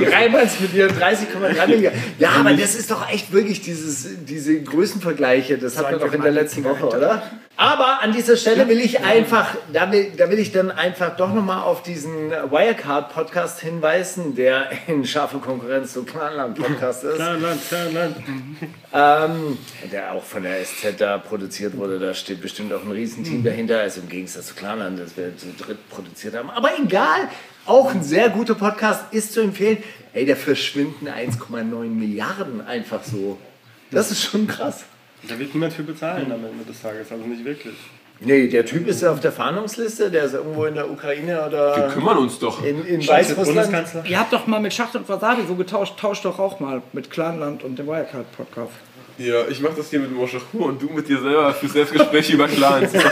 [0.00, 2.02] Die Reimanns mit ihren 30,3 Milliarden.
[2.18, 5.58] Ja, aber das ist doch echt wirklich dieses, diese Größenvergleiche.
[5.58, 7.22] Das hatten wir doch in der letzten Woche, oder?
[7.56, 11.32] Aber an dieser Stelle will ich einfach, da will, da will ich dann einfach doch
[11.32, 17.14] nochmal auf diesen Wirecard-Podcast hinweisen, der in scharfe Konkurrenz zu Clanland-Podcast ist.
[17.14, 18.16] Klar, Land, klar, Land.
[18.92, 19.58] Ähm,
[19.92, 23.78] der auch von der SZ da produziert wurde, da steht bestimmt auch ein Riesenteam dahinter,
[23.78, 24.54] also im Gegensatz zu
[24.94, 26.50] Klarland, das wir zu dritt produziert haben.
[26.50, 27.28] Aber egal,
[27.66, 29.78] auch ein sehr guter Podcast ist zu empfehlen.
[30.12, 33.38] Ey, da verschwinden 1,9 Milliarden einfach so.
[33.90, 34.84] Das ist schon krass.
[35.28, 37.74] Da wird niemand für bezahlen am Ende des Tages, also nicht wirklich.
[38.20, 41.90] Nee, der Typ ist auf der Fahndungsliste, der ist irgendwo in der Ukraine Wir oder
[41.92, 42.64] kümmern uns doch.
[42.64, 43.74] in, in Weißrussland.
[44.08, 45.98] Ihr habt doch mal mit Schacht und Wasabi so getauscht.
[45.98, 48.72] Tauscht doch auch mal mit Clanland und dem Wirecard-Podcast.
[49.18, 52.46] Ja, ich mach das hier mit Moschachur und du mit dir selber für Selbstgespräche über
[52.46, 52.92] Clans.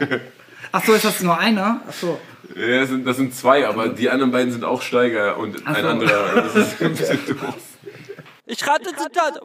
[0.72, 1.80] Ach so, ist das nur einer?
[1.88, 2.20] Ach so.
[2.54, 5.82] Ja, das sind, das sind zwei, aber die anderen beiden sind auch Steiger und ein
[5.82, 5.88] so.
[5.88, 6.34] anderer.
[6.34, 7.54] Das ist ein bisschen doof.
[8.46, 9.40] Ich rate Zitat.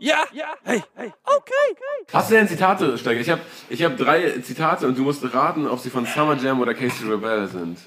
[0.00, 0.24] Ja,
[0.64, 1.76] hey, hey, okay.
[2.12, 3.20] Hast du denn Zitate, Steiger?
[3.20, 6.60] Ich habe ich hab drei Zitate und du musst raten, ob sie von Summer Jam
[6.60, 7.78] oder Casey Rebel sind.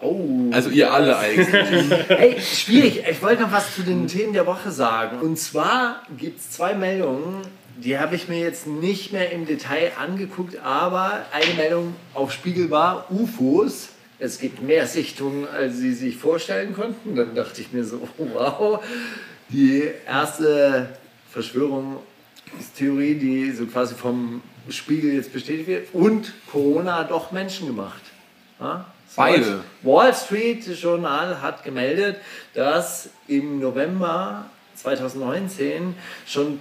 [0.00, 0.50] Oh.
[0.52, 1.48] Also ihr alle eigentlich.
[2.08, 3.02] Hey, schwierig.
[3.10, 5.20] Ich wollte noch was zu den Themen der Woche sagen.
[5.20, 7.42] Und zwar gibt es zwei Meldungen,
[7.84, 12.70] die habe ich mir jetzt nicht mehr im Detail angeguckt, aber eine Meldung auf Spiegel
[12.70, 13.90] war UFOs.
[14.18, 17.14] Es gibt mehr Sichtungen, als Sie sich vorstellen konnten.
[17.14, 18.82] Dann dachte ich mir so, wow.
[19.48, 20.98] Die erste
[21.30, 25.94] Verschwörungstheorie, die so quasi vom Spiegel jetzt bestätigt wird.
[25.94, 28.02] Und Corona hat doch Menschen gemacht.
[28.60, 28.86] Ja?
[29.16, 29.62] Beide.
[29.82, 32.16] Wall Street Journal hat gemeldet,
[32.54, 35.94] dass im November 2019
[36.26, 36.60] schon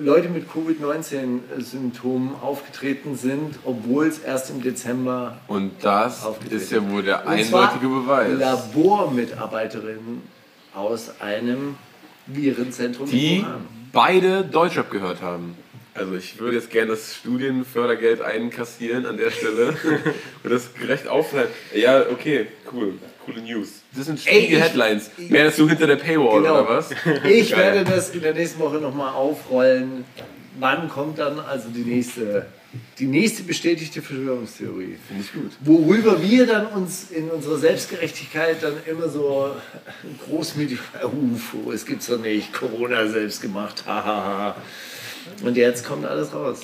[0.00, 7.02] Leute mit Covid-19-Symptomen aufgetreten sind, obwohl es erst im Dezember Und das ist ja wohl
[7.02, 8.38] der Und zwar eindeutige Beweis.
[8.38, 10.22] Labormitarbeiterinnen
[10.74, 11.76] aus einem
[12.26, 13.44] Virenzentrum Die
[13.92, 15.56] beide Deutschrap gehört haben.
[15.94, 19.68] Also ich würde jetzt gerne das Studienfördergeld einkassieren an der Stelle
[20.42, 21.48] und das gerecht aufteilen.
[21.74, 22.94] Ja, okay, cool.
[23.24, 23.83] Coole News.
[23.96, 24.26] Das sind ich-
[24.60, 25.10] Headlines.
[25.16, 26.60] Wärst du hinter der Paywall Genau.
[26.60, 26.90] oder was?
[27.24, 27.74] Ich Geil.
[27.74, 30.04] werde das in der nächsten Woche nochmal aufrollen.
[30.58, 32.46] Wann kommt dann also die nächste,
[32.98, 34.96] die nächste bestätigte Verschwörungstheorie?
[35.08, 35.50] Finde ich gut.
[35.60, 39.50] Worüber wir dann uns in unserer Selbstgerechtigkeit dann immer so
[40.28, 44.56] großmütig, UFO, es gibt's doch nicht, Corona selbst gemacht, hahaha.
[45.42, 46.60] Und jetzt kommt alles raus.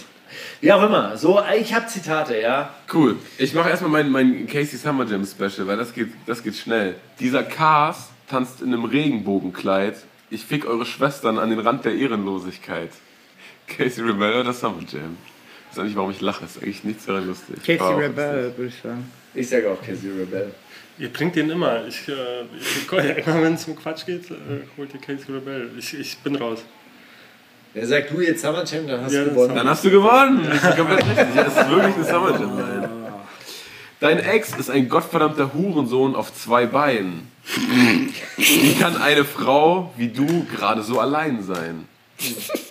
[0.61, 2.75] Wie auch immer, so, ich habe Zitate, ja.
[2.93, 3.17] Cool.
[3.39, 6.97] Ich mache erstmal mein, mein Casey Summer Jam Special, weil das geht, das geht schnell.
[7.19, 9.97] Dieser Cars tanzt in einem Regenbogenkleid.
[10.31, 12.91] Ich fick eure Schwestern an den Rand der Ehrenlosigkeit.
[13.67, 15.17] Casey Rebel oder Summer Jam?
[15.71, 16.45] Ich weiß nicht, warum ich lache.
[16.45, 17.57] Ist eigentlich nichts daran lustig.
[17.59, 17.99] Casey Wow.
[17.99, 19.11] Rebel, würde ich sagen.
[19.35, 20.53] Ich sage auch Casey Rebel.
[20.99, 21.87] Ihr bringt den immer.
[21.87, 22.93] Ich, äh, ich,
[23.27, 24.35] immer wenn es um Quatsch geht, äh,
[24.77, 25.71] holt ihr Casey Rebel.
[25.79, 26.65] Ich, ich bin raus.
[27.73, 29.55] Wer sagt du jetzt Summer Jam, dann hast Ja, du gewonnen.
[29.55, 30.45] Dann hast du gewonnen.
[30.45, 31.27] Das ist komplett richtig.
[31.37, 32.59] Das ist wirklich eine Summer Jam.
[32.59, 32.89] Line.
[34.01, 37.31] Dein Ex ist ein gottverdammter Hurensohn auf zwei Beinen.
[38.37, 41.87] Wie kann eine Frau wie du gerade so allein sein?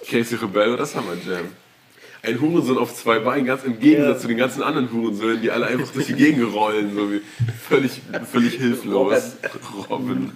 [0.09, 1.45] Casey Rebel oder Summer Jam?
[2.21, 5.67] Ein Hurensohn auf zwei Beinen, ganz im Gegensatz zu den ganzen anderen Hurensöhnen, die alle
[5.67, 7.21] einfach durch die Gegend rollen, so wie
[7.69, 9.37] völlig, völlig hilflos.
[9.89, 10.31] Robin.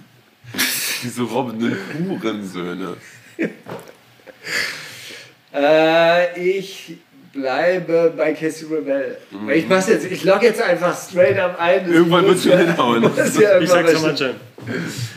[1.02, 1.76] Diese robbenden
[2.08, 2.96] Hurensöhne.
[5.54, 6.96] Äh, ich
[7.32, 9.16] bleibe bei Casey Rebel.
[9.54, 11.86] Ich mach's jetzt, ich log jetzt einfach straight up ein.
[11.86, 11.92] Mhm.
[11.94, 13.02] Irgendwann schon ja- hinhauen.
[13.02, 14.14] ja Ich irgendwann sag mal.
[14.14, 14.34] Jam.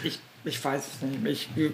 [0.03, 1.49] Ich, ich weiß es nicht.
[1.55, 1.71] Ich,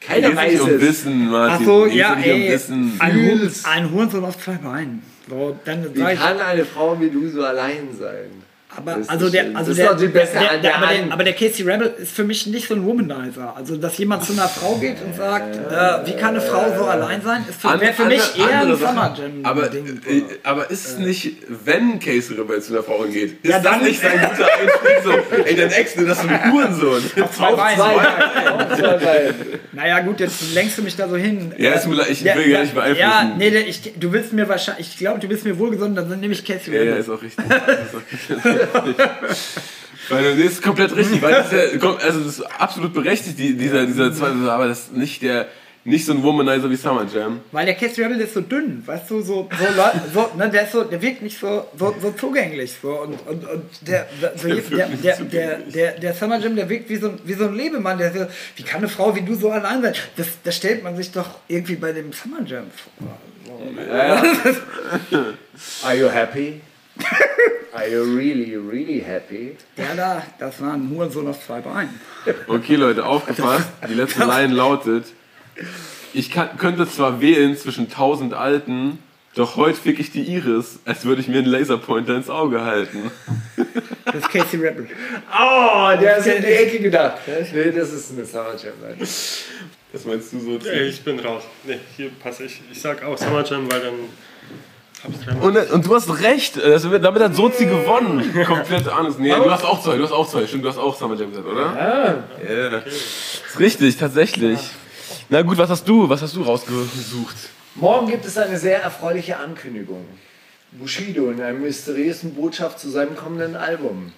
[0.00, 0.80] Keiner Geht weiß um es.
[0.80, 1.56] Wissen, Martin.
[1.62, 2.50] Ach so, Geht ja, um ey.
[2.50, 2.96] Wissen.
[2.98, 5.02] ein, ein Hurensohn auf zwei Beinen.
[5.28, 8.43] So, dann Wie sag ich, kann eine Frau wie du so allein sein?
[8.76, 11.62] Aber, Das also der, also Das der, der, der, der aber, der, aber der Casey
[11.68, 13.54] Rebel ist für mich nicht so ein Womanizer.
[13.56, 16.84] Also, dass jemand zu einer Frau geht und sagt, äh, wie kann eine Frau so
[16.84, 18.76] allein sein, ist für, An- wäre für mich andere- eher ein andere.
[18.78, 19.30] Summer Jam.
[19.44, 20.00] Aber, Ding.
[20.08, 23.62] äh, aber ist es nicht, wenn Casey Rebel zu einer Frau geht, ist Ja, das
[23.72, 25.10] dann- nicht sein guter Einstieg so,
[25.44, 27.02] ey, dein Ex, du das ist ein Hurensohn.
[27.36, 27.80] zwei Beinen.
[27.80, 29.34] Auf zwei Beinen.
[29.72, 31.52] Naja, gut, jetzt lenkst du mich da so hin.
[31.58, 33.00] Ja, ist mir leid, ich Ja, will gar ja, nicht beeinflussen.
[33.00, 36.32] Ja, nee, ich, du willst mir wahrscheinlich, ich glaube, du bist mir wohlgesonnen, dann nehme
[36.34, 37.00] ich Casey Ja, ja, Rebel.
[37.00, 37.44] ist auch richtig.
[40.10, 43.56] Weil das ist komplett richtig, weil das ist ja, also das ist absolut berechtigt, die,
[43.56, 45.46] dieser, dieser zweite, aber das ist nicht der,
[45.86, 47.40] nicht so ein Womanizer wie Summer Jam.
[47.52, 49.66] Weil der Casey Rebel ist so dünn, weißt du, so, so,
[50.14, 52.74] so ne, der ist so, der wirkt nicht so, so, so zugänglich.
[52.82, 56.54] So, und, und, und der, der, so, Der der, der, der, der, der Summer Jam,
[56.56, 57.96] der wirkt wie so, ein- wie so ein Lebemann.
[57.98, 59.94] Der so, wie kann eine Frau wie du so allein sein?
[60.16, 63.18] Das, das stellt man sich doch irgendwie bei dem Summer Jam vor.
[65.84, 66.60] Are you happy?
[67.72, 69.56] Are you really, really happy?
[69.76, 71.98] Der da, das war ein Hurensohn auf zwei Beinen.
[72.46, 73.68] Okay, Leute, aufgepasst.
[73.88, 75.06] Die letzte Line lautet:
[76.12, 78.98] Ich kann, könnte zwar wählen zwischen tausend Alten,
[79.34, 83.10] doch heute fick ich die Iris, als würde ich mir einen Laserpointer ins Auge halten.
[84.04, 84.86] Das ist Casey Rebel.
[85.36, 87.18] Oh, der ist in die Ecke gedacht.
[87.26, 88.74] Nee, das ist eine Summer Jam.
[89.00, 90.68] Was meinst du so?
[90.68, 91.42] Ey, ich bin raus.
[91.64, 92.60] Nee, hier passe ich.
[92.70, 93.94] Ich sag auch Summer Jam, weil dann.
[95.40, 98.32] Und, und du hast recht, das wird- damit hat Sozi gewonnen.
[98.46, 99.18] Komplett anders.
[99.18, 100.46] Nee, du hast auch zwei, du hast auch zwei.
[100.46, 102.24] Stimmt, du hast auch Summer Jam gesagt, oder?
[102.46, 102.54] Ja.
[102.54, 102.78] Ja.
[102.78, 104.58] Ist richtig, tatsächlich.
[105.28, 107.36] Na gut, was hast du, was hast du rausgesucht?
[107.74, 110.04] Morgen gibt es eine sehr erfreuliche Ankündigung.
[110.72, 114.12] Bushido in einer mysteriösen Botschaft zu seinem kommenden Album.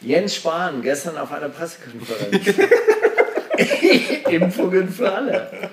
[0.00, 2.46] Jens Spahn gestern auf einer Pressekonferenz.
[4.30, 5.70] Impfungen für alle.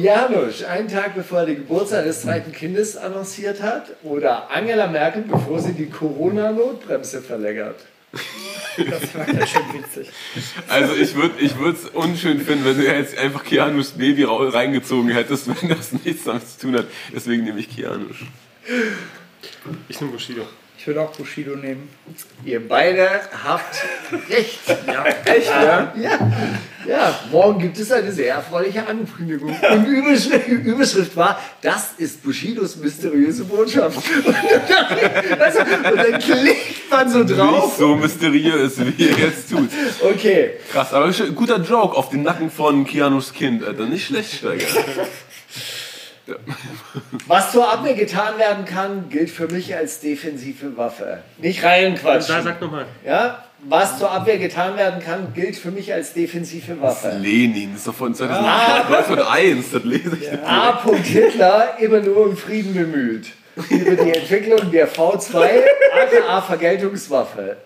[0.00, 3.84] Janusz, einen Tag bevor er den Geburtstag des zweiten Kindes annonciert hat.
[4.02, 7.76] Oder Angela Merkel, bevor sie die Corona-Notbremse verlängert.
[8.12, 10.12] Das war ganz schön witzig.
[10.68, 15.48] Also ich würde ich es unschön finden, wenn du jetzt einfach Kianus Baby reingezogen hättest,
[15.48, 16.86] wenn das nichts damit zu tun hat.
[17.14, 18.16] Deswegen nehme ich Kianus.
[19.88, 20.46] Ich nehme Bushido.
[20.82, 21.88] Ich würde auch Bushido nehmen.
[22.44, 23.08] Ihr beide
[23.44, 23.84] habt
[24.28, 24.58] recht.
[24.84, 25.94] Ja, echt, ja?
[25.96, 26.18] Ja.
[26.88, 29.50] Ja, morgen gibt es eine sehr erfreuliche Ankündigung.
[29.56, 33.96] Und Überschrift, Überschrift war, das ist Bushidos mysteriöse Botschaft.
[34.26, 34.34] Und
[34.68, 37.76] dann, also, und dann klickt man so Nicht drauf.
[37.78, 39.68] so mysteriös, wie ihr jetzt tut.
[40.02, 43.86] Okay, Krass, aber guter Joke auf den Nacken von Kianus Kind, Alter.
[43.86, 44.66] Nicht schlecht, Steiger.
[47.26, 51.22] was zur Abwehr getan werden kann, gilt für mich als defensive Waffe.
[51.38, 52.36] Nicht reinquatschen.
[52.36, 52.86] Da sag nochmal.
[53.04, 53.44] Ja?
[53.64, 57.16] Was zur Abwehr getan werden kann, gilt für mich als defensive Waffe.
[57.20, 60.44] Lenin, das ist doch von 2001, das lese ich nicht.
[60.44, 60.82] A.
[60.84, 63.28] Hitler immer nur um Frieden bemüht.
[63.68, 65.48] Über die Entwicklung der V2,
[65.94, 67.56] aka Vergeltungswaffe.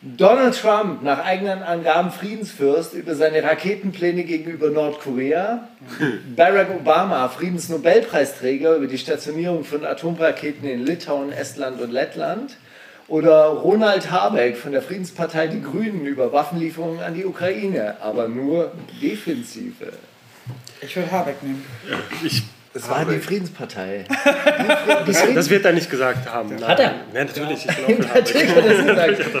[0.00, 5.66] Donald Trump, nach eigenen Angaben Friedensfürst, über seine Raketenpläne gegenüber Nordkorea.
[6.36, 12.56] Barack Obama, Friedensnobelpreisträger, über die Stationierung von Atomraketen in Litauen, Estland und Lettland.
[13.08, 18.70] Oder Ronald Habeck von der Friedenspartei Die Grünen über Waffenlieferungen an die Ukraine, aber nur
[19.02, 19.92] defensive.
[20.80, 21.64] Ich würde Habeck nehmen.
[22.22, 22.44] Ich,
[22.74, 24.04] Das war die Friedenspartei.
[25.34, 26.50] das wird er nicht gesagt haben.
[26.56, 26.68] Nein.
[26.68, 26.84] Hat er?
[26.86, 27.66] Ja, natürlich.
[27.66, 28.84] Ich glaube, Natürlich hat er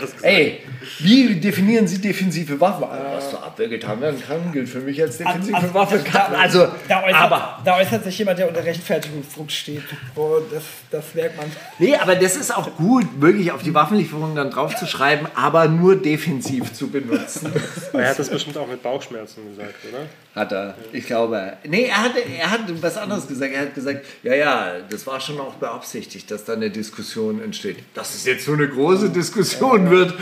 [0.00, 0.14] gesagt.
[0.24, 0.60] Ey,
[1.00, 2.86] wie definieren Sie defensive Waffen?
[3.14, 6.04] Was zur Abwehr getan werden kann, gilt für mich als defensive Also, Waffe.
[6.12, 7.58] da- Also, Da äußert, aber.
[7.64, 9.82] da äußert sich jemand, der unter Rechtfertigungsdruck steht.
[10.16, 11.46] Oh, das, das merkt man.
[11.78, 16.72] Nee, aber das ist auch gut, wirklich auf die Waffenlieferungen dann draufzuschreiben, aber nur defensiv
[16.72, 17.52] zu benutzen.
[17.92, 20.06] er hat das bestimmt auch mit Bauchschmerzen gesagt, oder?
[20.34, 21.54] Hat er, ich glaube.
[21.64, 23.52] Nee, er hat, er hat was anderes gesagt.
[23.52, 27.78] Er hat gesagt, ja, ja, das war schon auch beabsichtigt, dass da eine Diskussion entsteht.
[27.94, 30.14] Dass es jetzt so eine große Diskussion wird,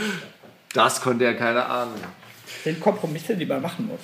[0.73, 1.99] das konnte er keine Ahnung.
[2.65, 3.99] Den Kompromisse, die man machen muss.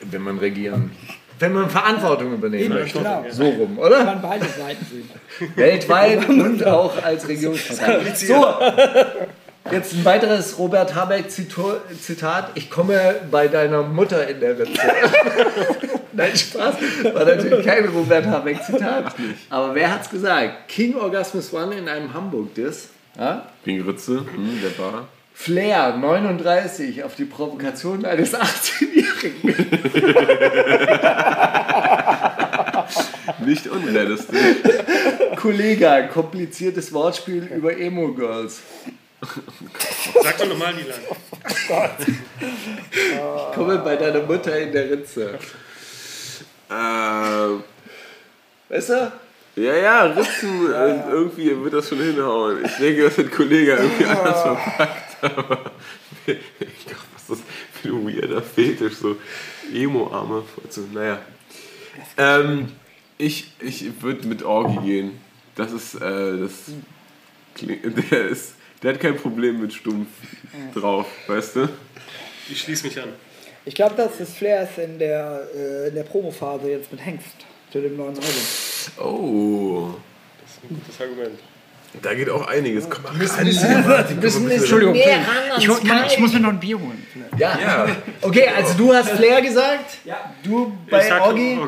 [0.00, 0.90] Wenn man regieren
[1.38, 2.98] Wenn man Verantwortung übernehmen möchte.
[2.98, 3.24] genau.
[3.30, 4.04] So rum, oder?
[4.04, 5.10] man beide Seiten sehen.
[5.56, 8.14] Weltweit und auch als Regierungspartei.
[8.14, 8.34] So,
[9.70, 12.50] jetzt ein weiteres Robert Habeck-Zito- Zitat.
[12.54, 14.72] Ich komme bei deiner Mutter in der Ritze.
[16.12, 16.74] Nein, Spaß.
[17.14, 19.14] War natürlich kein Robert Habeck-Zitat.
[19.50, 20.68] Aber wer hat's gesagt?
[20.68, 22.88] King Orgasmus One in einem Hamburg-Diss.
[23.18, 23.46] Ja?
[23.64, 25.08] Wegen Ritze, hm, der war.
[25.34, 29.54] Flair 39 auf die Provokation eines 18-Jährigen.
[33.46, 34.38] Nicht unrealistisch.
[35.36, 38.60] Kollega, kompliziertes Wortspiel über Emo-Girls.
[40.22, 40.98] Sag doch nochmal, Lilan.
[42.90, 45.38] Ich komme bei deiner Mutter in der Ritze.
[46.70, 47.62] Ähm,
[48.68, 49.12] Weißt du?
[49.56, 52.64] ja, ja, Ritzen, äh, irgendwie wird das schon hinhauen.
[52.64, 55.70] Ich denke, das hat Kollege irgendwie anders verpackt, aber
[56.26, 57.38] ich glaube, was ist das
[57.82, 59.16] für ein weirder Fetisch, so
[59.72, 60.44] Emo-Arme.
[60.70, 61.20] So, naja.
[62.16, 62.72] Ähm,
[63.18, 65.20] ich ich würde mit Orgi gehen.
[65.54, 66.52] Das ist, äh, das
[67.54, 70.08] klingt, der ist, der hat kein Problem mit Stumpf
[70.74, 71.68] drauf, weißt du?
[72.48, 73.08] Ich schließe mich an.
[73.64, 77.26] Ich glaube, dass das Flair ist in der, äh, in der Promophase jetzt mit Hengst
[77.70, 78.32] zu dem neuen Album.
[78.98, 79.94] Oh,
[80.68, 81.38] Gutes Argument.
[82.02, 82.88] da geht auch einiges.
[82.90, 83.44] Komm mal Müssen, ran.
[83.46, 87.06] müssen, müssen, Entschuldigung, näher ran ich, Mann, ich muss mir noch ein Bier holen.
[87.38, 87.58] Ja.
[87.58, 87.86] Ja.
[88.20, 89.98] Okay, also du hast Flair gesagt.
[90.04, 90.32] Ja.
[90.42, 91.20] Du bei.
[91.20, 91.58] Orgi.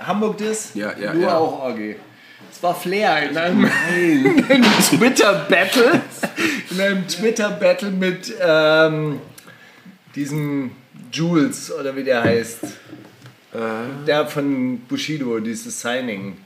[0.00, 0.70] Hamburg Diss.
[0.74, 1.38] Ja, ja, Du ja.
[1.38, 1.96] auch Orgi.
[2.52, 3.64] Es war Flair in einem,
[3.96, 6.02] in einem Twitter-Battle.
[6.70, 9.20] In einem Twitter-Battle mit ähm,
[10.14, 10.72] diesem
[11.10, 12.60] Jules oder wie der heißt.
[14.06, 16.36] Der von Bushido, dieses Signing.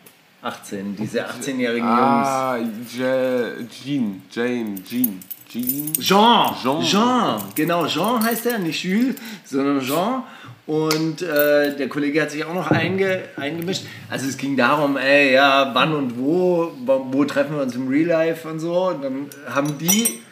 [0.43, 2.29] 18, diese 18-jährigen Jungs.
[2.29, 5.93] Ah, Je, Jean, Jane, Jean, Jean.
[5.99, 6.55] Jean.
[6.63, 6.83] Jean.
[6.83, 7.43] Jean.
[7.55, 10.23] Genau, Jean heißt er, nicht Jules, sondern Jean.
[10.67, 13.85] Und äh, der Kollege hat sich auch noch einge, eingemischt.
[14.11, 18.09] Also es ging darum, ey, ja, wann und wo, wo, treffen wir uns im Real
[18.09, 18.89] Life und so.
[18.89, 20.23] Und dann haben die,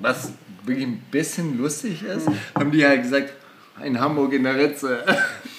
[0.00, 0.32] was
[0.64, 3.34] wirklich ein bisschen lustig ist, haben die halt gesagt,
[3.84, 5.00] in Hamburg in der Ritze.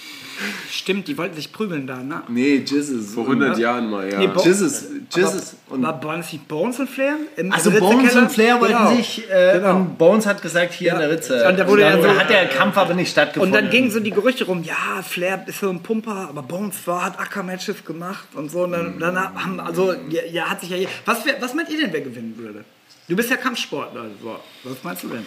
[0.72, 2.22] Stimmt, die wollten sich prügeln da, ne?
[2.28, 3.14] nee, Jesus.
[3.14, 4.20] Vor 100 Jahren mal, ja.
[4.20, 4.86] Nee, Bo- Jesus,
[5.16, 5.56] Jesus.
[5.70, 7.16] Und War waren es nicht Bones und Flair?
[7.36, 7.72] Im also?
[7.72, 8.96] Bones und Flair wollten Genau.
[8.96, 9.76] sich, äh, Genau.
[9.78, 10.94] und Bones hat gesagt, hier Ja.
[10.96, 11.48] in der Ritze.
[11.48, 13.54] Und da wurde dann so- hat der Kampf aber nicht Und stattgefunden.
[13.54, 17.04] dann gingen so die Gerüchte rum, ja, Flair ist so ein Pumper, aber Bones war,
[17.06, 18.64] hat Acker-Matches gemacht und so.
[18.64, 21.80] Und dann, dann haben, also, ja, ja, hat sich ja, was, wär, was meint ihr
[21.80, 22.64] denn, wer gewinnen würde?
[23.10, 24.38] Du bist ja Kampfsportler, so.
[24.66, 25.26] Was meinst du denn?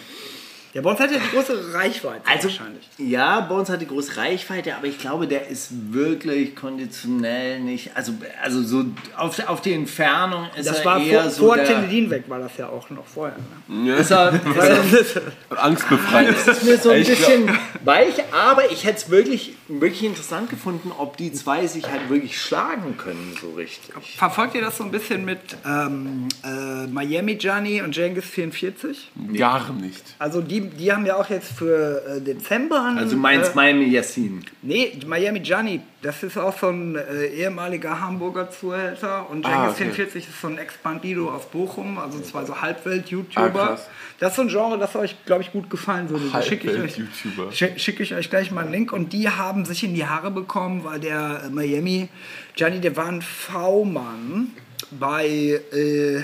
[0.73, 2.87] Der Bones hat ja die große Reichweite Also, wahrscheinlich.
[2.97, 7.91] ja, Bones hat die große Reichweite, aber ich glaube, der ist wirklich konditionell nicht.
[7.95, 8.85] Also, also so
[9.17, 11.45] auf, auf die Entfernung ist Das er war eher vor, so.
[11.47, 13.35] vor Kennedy weg, war das ja auch noch vorher.
[13.67, 13.89] Ne?
[13.89, 13.95] Ja.
[13.97, 15.15] ist er, ist
[15.49, 16.29] er, Angstbefreit.
[16.47, 20.49] ist mir so ein Ich glaub- bisschen weich, aber ich hätte es wirklich, wirklich interessant
[20.49, 23.93] gefunden, ob die zwei sich halt wirklich schlagen können, so richtig.
[24.17, 29.11] Verfolgt ihr das so ein bisschen mit ähm, äh, Miami Gianni und Jengis 44?
[29.37, 30.03] Gar nicht.
[30.19, 33.55] Also die, die haben ja auch jetzt für äh, Dezember einen, Also du meinst äh,
[33.55, 34.43] Miami Yassin.
[34.61, 39.69] Nee, Miami Gianni, das ist auch so ein äh, ehemaliger Hamburger Zuhälter und Jengis Ah,
[39.69, 39.85] okay.
[39.91, 43.71] 44 ist so ein Expandido aus Bochum, also zwei so Halbwelt-YouTuber.
[43.71, 43.79] Ah,
[44.19, 46.25] das ist so ein Genre, das euch, glaube ich, gut gefallen würde.
[46.31, 47.51] Da schicke ich, euch- Halbwelt-YouTuber.
[47.51, 48.91] schick- schicke ich euch gleich mal einen Link.
[48.93, 52.09] Und die haben sich in die Haare bekommen, weil der äh, Miami
[52.55, 54.51] Gianni, der war ein V-Mann
[54.91, 55.27] bei,
[55.71, 56.23] äh,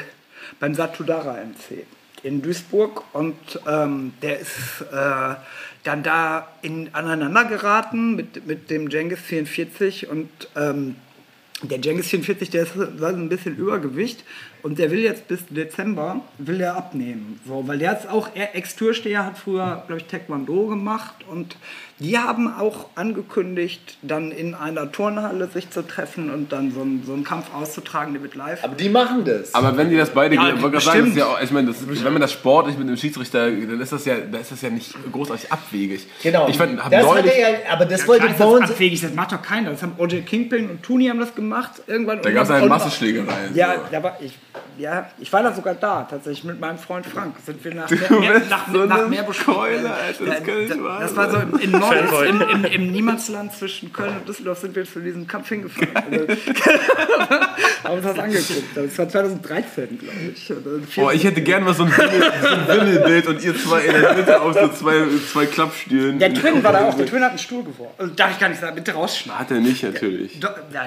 [0.59, 1.85] beim Satudara MC
[2.23, 3.35] in Duisburg und
[3.67, 5.35] ähm, der ist äh,
[5.83, 10.95] dann da in, aneinander geraten mit, mit dem Jengis 44 und ähm,
[11.63, 14.23] der Jengis 44, der ist ein bisschen Übergewicht
[14.63, 17.39] und der will jetzt bis Dezember will der abnehmen.
[17.47, 21.55] So, weil der ist auch er- Ex-Türsteher, hat früher, glaube ich, Taekwondo gemacht und
[21.99, 27.03] die haben auch angekündigt, dann in einer Turnhalle sich zu treffen und dann so einen,
[27.03, 28.63] so einen Kampf auszutragen, der wird live.
[28.63, 29.53] Aber die machen das.
[29.55, 31.67] Aber wenn die das beide, Ja, ich wollte gerade sagen, ist ja auch, ich meine,
[31.67, 34.61] das, wenn man das sportlich mit einem Schiedsrichter, dann ist das ja, da ist das
[34.61, 36.05] ja nicht großartig abwegig.
[36.21, 36.47] genau.
[36.47, 38.71] Ich fand, das er ja, aber das Ja, wollte klar ist das Bones.
[38.71, 39.71] abwegig, das macht doch keiner.
[39.71, 42.21] Das haben OJ Kingpin und Tooney haben das gemacht irgendwann.
[42.21, 43.49] da gab es eine Massenschlägerei.
[43.55, 43.79] Ja, so.
[43.91, 44.37] da war ich,
[44.77, 47.35] ja, ich war da sogar da, tatsächlich mit meinem Freund Frank.
[47.45, 49.43] Sind wir nach, Du mehr, mehr, nach, so nach eine Meerbusch.
[49.45, 52.65] Keule, Alter, das kann ich nicht das, wahr das war so im, im, im, im,
[52.65, 55.87] im Niemandsland zwischen Köln und Düsseldorf sind wir zu diesem Kampf hingefahren.
[56.07, 56.27] Also,
[57.83, 58.63] haben uns das angeguckt.
[58.75, 60.95] Das war 2013, glaube ich.
[60.95, 64.13] Boah, ich hätte gern mal so ein Wimmel- so Wimmelbild und ihr zwei in der
[64.13, 66.19] Mitte auf so zwei, zwei Klappstühlen.
[66.19, 66.93] der Twin war da auch.
[66.95, 67.93] Der Twin hat einen Stuhl geworfen.
[67.97, 69.39] Also, darf ich gar nicht sagen, bitte rausschneiden.
[69.39, 70.39] Hat er nicht, natürlich.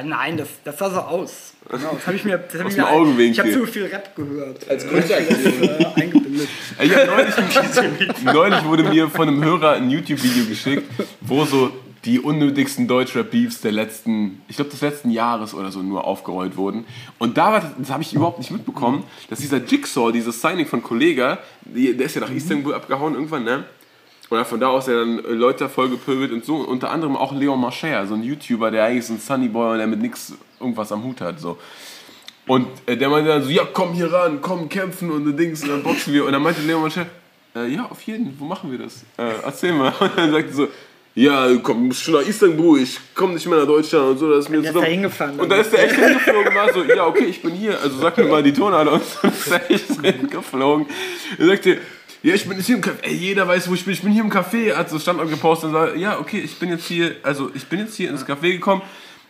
[0.04, 1.52] Nein, das, das sah so aus.
[1.70, 2.38] Genau, das habe ich mir.
[2.38, 3.30] Das hab Aus ich Augenwinkel.
[3.30, 4.68] Ich habe zu viel Rap gehört.
[4.68, 5.62] Als Grundaktion.
[5.62, 6.48] äh, eingebildet.
[6.82, 10.90] Ich hab neulich, neulich wurde mir von einem Hörer ein YouTube-Video geschickt,
[11.20, 11.70] wo so
[12.04, 16.86] die unnötigsten Deutschrap-Beefs der letzten, ich glaube des letzten Jahres oder so nur aufgerollt wurden.
[17.18, 20.82] Und da war, das, habe ich überhaupt nicht mitbekommen, dass dieser Jigsaw, dieses Signing von
[20.82, 23.64] Kollega, der ist ja nach Istanbul abgehauen irgendwann, ne?
[24.30, 26.56] Oder von da aus er dann Leute vollgepöbelt und so.
[26.56, 29.78] Unter anderem auch Leon Marcher, so ein YouTuber, der eigentlich so ein Sunny Boy und
[29.78, 31.40] der mit nix irgendwas am Hut hat.
[31.40, 31.58] So.
[32.46, 35.62] Und äh, der meinte dann so, ja komm hier ran, komm kämpfen und so Dings
[35.62, 36.24] und dann boxen wir.
[36.24, 37.06] Und dann meinte Leon Marcher,
[37.54, 39.04] äh, ja auf jeden, wo machen wir das?
[39.16, 39.92] Äh, erzähl mal.
[40.00, 40.68] Und dann sagte so,
[41.14, 44.30] ja, komm, du musst schon nach Istanbul, ich komm nicht mehr nach Deutschland und so.
[44.30, 45.50] Das ist mir Der ist so da hingefahren Und dann.
[45.50, 48.16] dann ist der echt hingeflogen und war so, ja okay, ich bin hier, also sag
[48.16, 50.86] mir mal die Tonhalle und so ist er echt hingeflogen.
[51.38, 51.78] Er sagte,
[52.22, 54.12] ja, ich bin jetzt hier im Café, ey, jeder weiß, wo ich bin, ich bin
[54.12, 57.16] hier im Café, hat so Standort gepostet und sagt, ja, okay, ich bin jetzt hier,
[57.22, 58.82] also ich bin jetzt hier ins Café gekommen,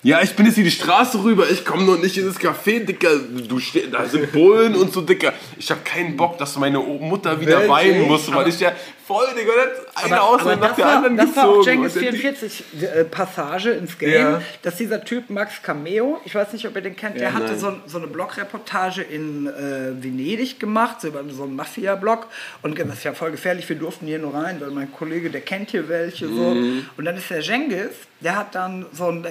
[0.02, 3.10] ja, ich bin jetzt hier die Straße rüber, ich komme noch nicht ins Café, Dicker,
[3.18, 3.60] du
[3.92, 7.70] da sind Bullen und so, Dicker, ich habe keinen Bock, dass meine Mutter wieder Wirklich?
[7.70, 8.72] weinen muss, weil ich ja
[9.06, 9.50] voll, Digga,
[9.94, 11.64] das eine Aussage nach das der war, anderen das war auch gezogen.
[11.90, 14.42] Cengiz Und der- 44 äh, Passage ins Game, Ja.
[14.62, 17.74] dass dieser Typ Max Cameo, ich weiß nicht, ob ihr den kennt, der hatte so,
[17.86, 22.26] so eine Blogreportage in äh, Venedig gemacht, so über so einen Mafia-Blog
[22.62, 25.40] und das ist ja voll gefährlich, wir durften hier nur rein, weil mein Kollege, der
[25.42, 26.86] kennt hier welche so Mhm.
[26.96, 27.90] und dann ist der Cengiz,
[28.20, 29.24] der hat dann so ein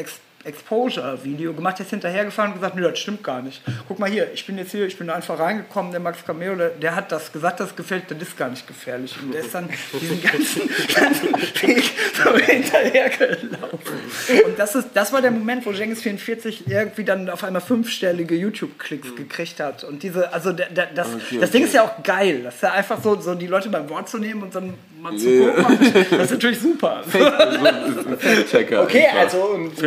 [0.49, 3.61] Exposure-Video gemacht, der ist hinterhergefahren und gesagt, nö, das stimmt gar nicht.
[3.87, 6.69] Guck mal hier, ich bin jetzt hier, ich bin einfach reingekommen, der Max Cameo, der,
[6.69, 9.15] der hat das gesagt, das gefällt, das ist gar nicht gefährlich.
[9.21, 9.69] Und der ist dann
[9.99, 10.61] diesen ganzen,
[10.95, 11.83] ganzen Weg
[12.23, 13.99] so hinterhergelaufen.
[14.45, 18.35] Und das, ist, das war der Moment, wo Jengis 44 irgendwie dann auf einmal fünfstellige
[18.35, 19.83] YouTube-Klicks gekriegt hat.
[19.83, 21.07] Und diese, also der, der, das,
[21.39, 23.89] das Ding ist ja auch geil, das ist ja einfach so, so die Leute beim
[23.89, 25.51] Wort zu nehmen und dann mal zu Ja.
[25.51, 25.77] gucken.
[26.11, 27.03] Das ist natürlich super.
[28.19, 28.83] Fact-Checker.
[28.83, 29.19] Okay, einfach.
[29.19, 29.77] also und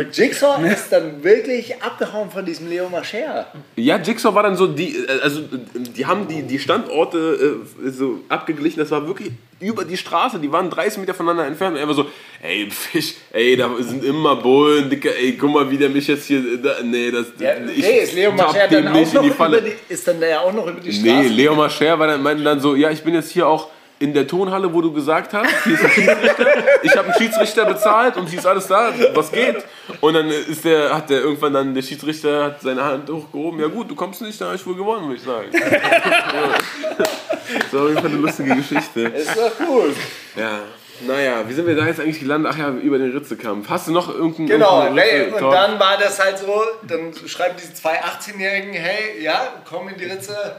[0.59, 3.47] Jigsaw ist dann wirklich abgehauen von diesem Leo Marcher.
[3.75, 5.41] Ja, Jigsaw war dann so, die, äh, also
[5.73, 10.51] die haben die, die Standorte äh, so abgeglichen, das war wirklich über die Straße, die
[10.51, 12.05] waren 30 Meter voneinander entfernt und er war so,
[12.41, 16.25] ey Fisch, ey, da sind immer Bullen, Dicker, ey, guck mal, wie der mich jetzt
[16.25, 19.27] hier, da, nee, das, Ja, ich nee, ist Leo den dann auch noch in die
[19.27, 19.61] über Falle.
[19.61, 21.07] die, ist dann der ja auch noch über die Straße?
[21.07, 23.69] Nee, Leo Marcher war dann, meinte dann so, ja, ich bin jetzt hier auch
[24.03, 26.45] in der Tonhalle, wo du gesagt hast, hier ist ein Schiedsrichter,
[26.83, 29.63] ich habe einen Schiedsrichter bezahlt und hier ist alles da, was geht?
[30.01, 33.67] Und dann ist der, hat der irgendwann dann, der Schiedsrichter hat seine Hand hochgehoben, ja
[33.67, 35.47] gut, du kommst nicht, dann habe ich wohl gewonnen, würde ich sagen.
[36.99, 39.03] das war auf jeden Fall eine lustige Geschichte.
[39.03, 39.95] Ist doch cool.
[40.35, 40.59] Ja,
[41.07, 42.51] naja, wie sind wir da jetzt eigentlich gelandet?
[42.53, 43.69] Ach ja, über den Ritzekampf.
[43.69, 47.55] Hast du noch irgendeinen Genau, irgendeinen nee, und dann war das halt so, dann schreiben
[47.57, 50.57] diese zwei 18-Jährigen, hey, ja, komm in die Ritze.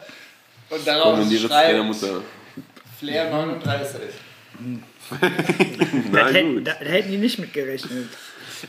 [0.70, 2.22] Und darauf Komm in die Ritze schreibt Mutter.
[3.04, 4.00] Flair 39.
[6.10, 6.66] Na Da, hätten- gut.
[6.66, 8.08] da, da hätten die nicht mit gerechnet.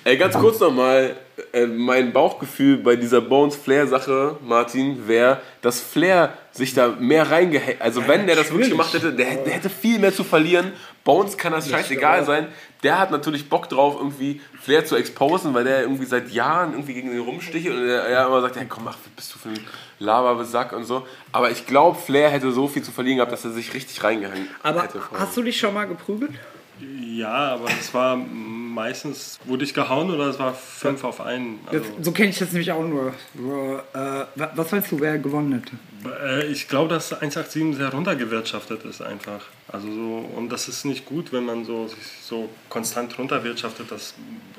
[0.04, 1.16] Ey, ganz kurz nochmal,
[1.54, 7.82] äh, mein Bauchgefühl bei dieser Bones Flair-Sache, Martin, wäre, dass Flair sich da mehr reingehängt.
[7.82, 10.74] Also, wenn der das wirklich gemacht hätte, der, hätte- der hätte viel mehr zu verlieren.
[11.04, 12.48] Bones kann das scheißegal sein.
[12.84, 16.94] Der hat natürlich Bock drauf, irgendwie Flair zu exposen, weil der irgendwie seit Jahren irgendwie
[16.96, 19.50] gegen den rumstichelt und er, er immer sagt: hey, komm, ach, was bist du für
[19.50, 19.60] ein
[20.00, 21.06] Laberbesack und so.
[21.32, 24.48] Aber ich glaube, Flair hätte so viel zu verlieren gehabt, dass er sich richtig reingehangen
[24.64, 25.00] Aber hätte.
[25.00, 25.26] vorher.
[25.28, 26.32] hast du dich schon mal geprügelt?
[26.80, 28.18] Ja, aber es war
[28.76, 31.60] meistens, wurde ich gehauen oder es war fünf auf einen.
[31.68, 33.14] Also, so kenne ich das nämlich auch nur.
[33.36, 33.98] So, äh,
[34.36, 35.72] wa- was meinst du, wer gewonnen hätte?
[36.24, 39.42] äh, ich glaube, dass 187 sehr runtergewirtschaftet ist einfach.
[39.68, 43.90] Also so, und das ist nicht gut, wenn man so, sich so konstant runterwirtschaftet.
[43.92, 44.14] Das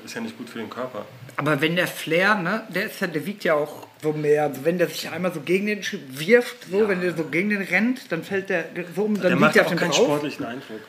[0.04, 1.04] ist ja nicht gut für den Körper.
[1.36, 4.44] Aber wenn der Flair, ne, der ist ja, der wiegt ja auch so mehr.
[4.44, 7.62] Also wenn der sich einmal so gegen den wirft, so, wenn der so gegen den
[7.62, 8.64] rennt, dann fällt der
[8.94, 10.04] so um, dann Der liegt macht der auf auch dem keinen drauf.
[10.04, 10.80] sportlichen Eindruck.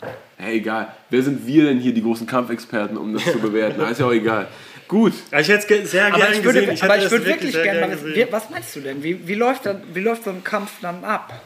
[0.00, 0.92] Also, Hey, egal.
[1.10, 3.80] Wer sind wir denn hier, die großen Kampfexperten, um das zu bewerten?
[3.82, 4.48] Ist ja auch egal.
[4.86, 5.12] Gut.
[5.30, 6.74] ja, ich hätte es sehr Aber gerne ich würde, gesehen.
[6.74, 8.28] Ich aber ich würde wirklich sehr gerne gern gesehen.
[8.30, 9.02] was meinst du denn?
[9.02, 11.42] Wie, wie, läuft dann, wie läuft so ein Kampf dann ab?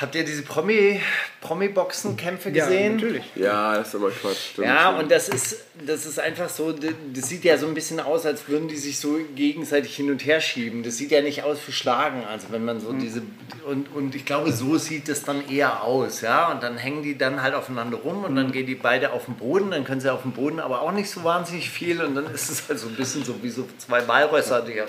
[0.00, 1.00] Habt ihr diese Promi,
[1.40, 2.96] Promi-Boxen-Kämpfe gesehen?
[2.96, 3.24] natürlich.
[3.36, 4.50] Ja, das ist aber Quatsch.
[4.52, 8.00] stimmt Ja, und das ist, das ist einfach so, das sieht ja so ein bisschen
[8.00, 10.82] aus, als würden die sich so gegenseitig hin und her schieben.
[10.82, 12.24] Das sieht ja nicht aus für Schlagen.
[12.24, 13.22] Also wenn man so diese,
[13.66, 16.50] und, und ich glaube, so sieht es dann eher aus, ja.
[16.50, 19.36] Und dann hängen die dann halt aufeinander rum und dann gehen die beide auf den
[19.36, 22.26] Boden, dann können sie auf dem Boden aber auch nicht so wahnsinnig viel und dann
[22.32, 24.84] ist es halt so ein bisschen so wie so zwei Walrösser, die ja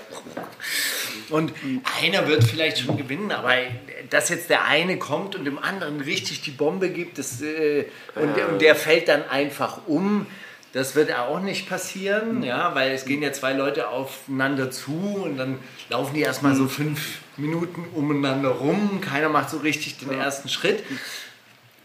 [1.30, 1.52] und
[2.02, 3.54] einer wird vielleicht schon gewinnen, aber
[4.10, 8.36] dass jetzt der eine kommt und dem anderen richtig die Bombe gibt das, äh, und,
[8.36, 10.26] der, und der fällt dann einfach um,
[10.72, 15.38] das wird auch nicht passieren, ja, weil es gehen ja zwei Leute aufeinander zu und
[15.38, 15.58] dann
[15.88, 20.84] laufen die erstmal so fünf Minuten umeinander rum, keiner macht so richtig den ersten Schritt.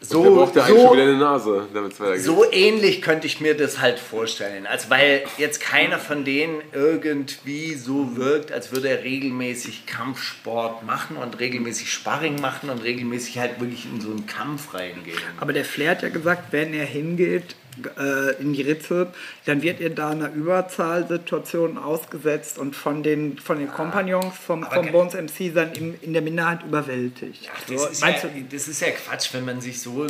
[0.02, 2.24] Der So, braucht ja eigentlich so, schon wieder eine Nase, damit es weitergeht.
[2.24, 4.66] so ähnlich könnte ich mir das halt vorstellen.
[4.66, 11.18] Also weil jetzt keiner von denen irgendwie so wirkt, als würde er regelmäßig Kampfsport machen
[11.18, 15.20] und regelmäßig Sparring machen und regelmäßig halt wirklich in so einen Kampf reingehen.
[15.39, 17.56] Aber der Flair hat ja gesagt, wenn er hingeht,
[17.99, 19.07] äh, in die Ritze,
[19.45, 24.91] dann wird ihr da einer Überzahlsituation ausgesetzt und von den, von den Kompagnons vom, vom
[24.91, 27.49] Bones MC dann im, in der Minderheit überwältigt.
[27.69, 30.07] Das So, ist, ja, du- das ist ja Quatsch, wenn man sich so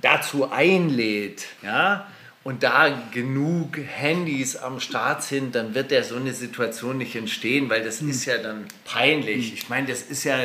[0.00, 2.06] dazu einlädt, ja,
[2.42, 7.68] und da genug Handys am Start sind, dann wird ja so eine Situation nicht entstehen,
[7.68, 9.52] weil das ist ja dann peinlich.
[9.52, 10.38] Ich meine, das ist ja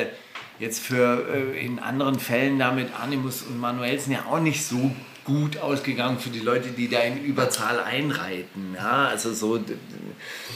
[0.60, 4.92] jetzt für äh, in anderen Fällen da mit Animus und Manuelsen ja auch nicht so
[5.26, 8.76] gut ausgegangen für die Leute, die da in Überzahl einreiten.
[8.76, 9.60] Ja, also so.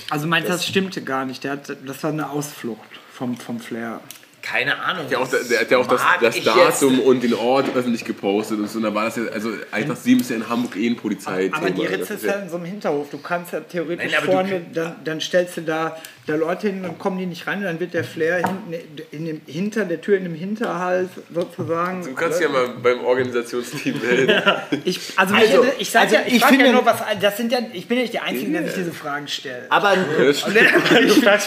[0.09, 1.43] Also meinst du, das stimmte gar nicht?
[1.43, 3.99] Der hat, das war eine Ausflucht vom, vom Flair.
[4.41, 5.07] Keine Ahnung.
[5.09, 8.05] Der, auch, der, der hat ja auch das, das Datum jetzt- und den Ort öffentlich
[8.05, 8.77] gepostet und so.
[8.77, 11.49] Und da war das ja, also Eintracht 7 ist ja in Hamburg eh ein Polizei.
[11.51, 13.09] Aber die Ritze ist ja in so einem Hinterhof.
[13.09, 15.97] Du kannst ja theoretisch Nein, aber vorne, dann, dann stellst du da,
[16.29, 18.73] da Leute hin, dann kommen die nicht rein, dann wird der Flair hinten
[19.11, 22.03] in dem, hinter der Tür in dem Hinterhalt sozusagen.
[22.03, 24.41] Du kannst ja mal beim Organisationsteam melden.
[24.85, 26.97] Ich, also, Also, mich, ich sag also ja, ich, ich frag ja finde- nur was.
[27.21, 29.71] Das sind ja, ich bin ja nicht der Einzige, der sich diese Fragen stellt.
[29.71, 29.89] Aber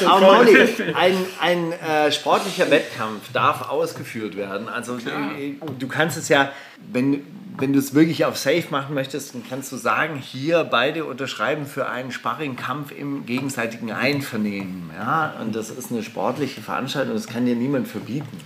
[0.07, 0.57] Aber Mauli,
[0.95, 4.69] ein, ein äh, sportlicher Wettkampf darf ausgeführt werden.
[4.69, 6.53] Also äh, du kannst es ja,
[6.93, 7.25] wenn,
[7.59, 11.67] wenn du es wirklich auf Safe machen möchtest, dann kannst du sagen, hier beide unterschreiben
[11.67, 14.72] für einen Sparringkampf im gegenseitigen Einvernehmen.
[14.95, 15.35] Ja?
[15.41, 18.39] Und das ist eine sportliche Veranstaltung, das kann dir niemand verbieten.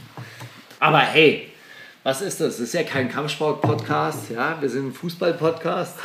[0.81, 1.51] Aber hey,
[2.03, 2.59] was ist das?
[2.59, 4.61] Das ist ja kein Kampfsport-Podcast, ja?
[4.61, 5.99] wir sind ein Fußball-Podcast.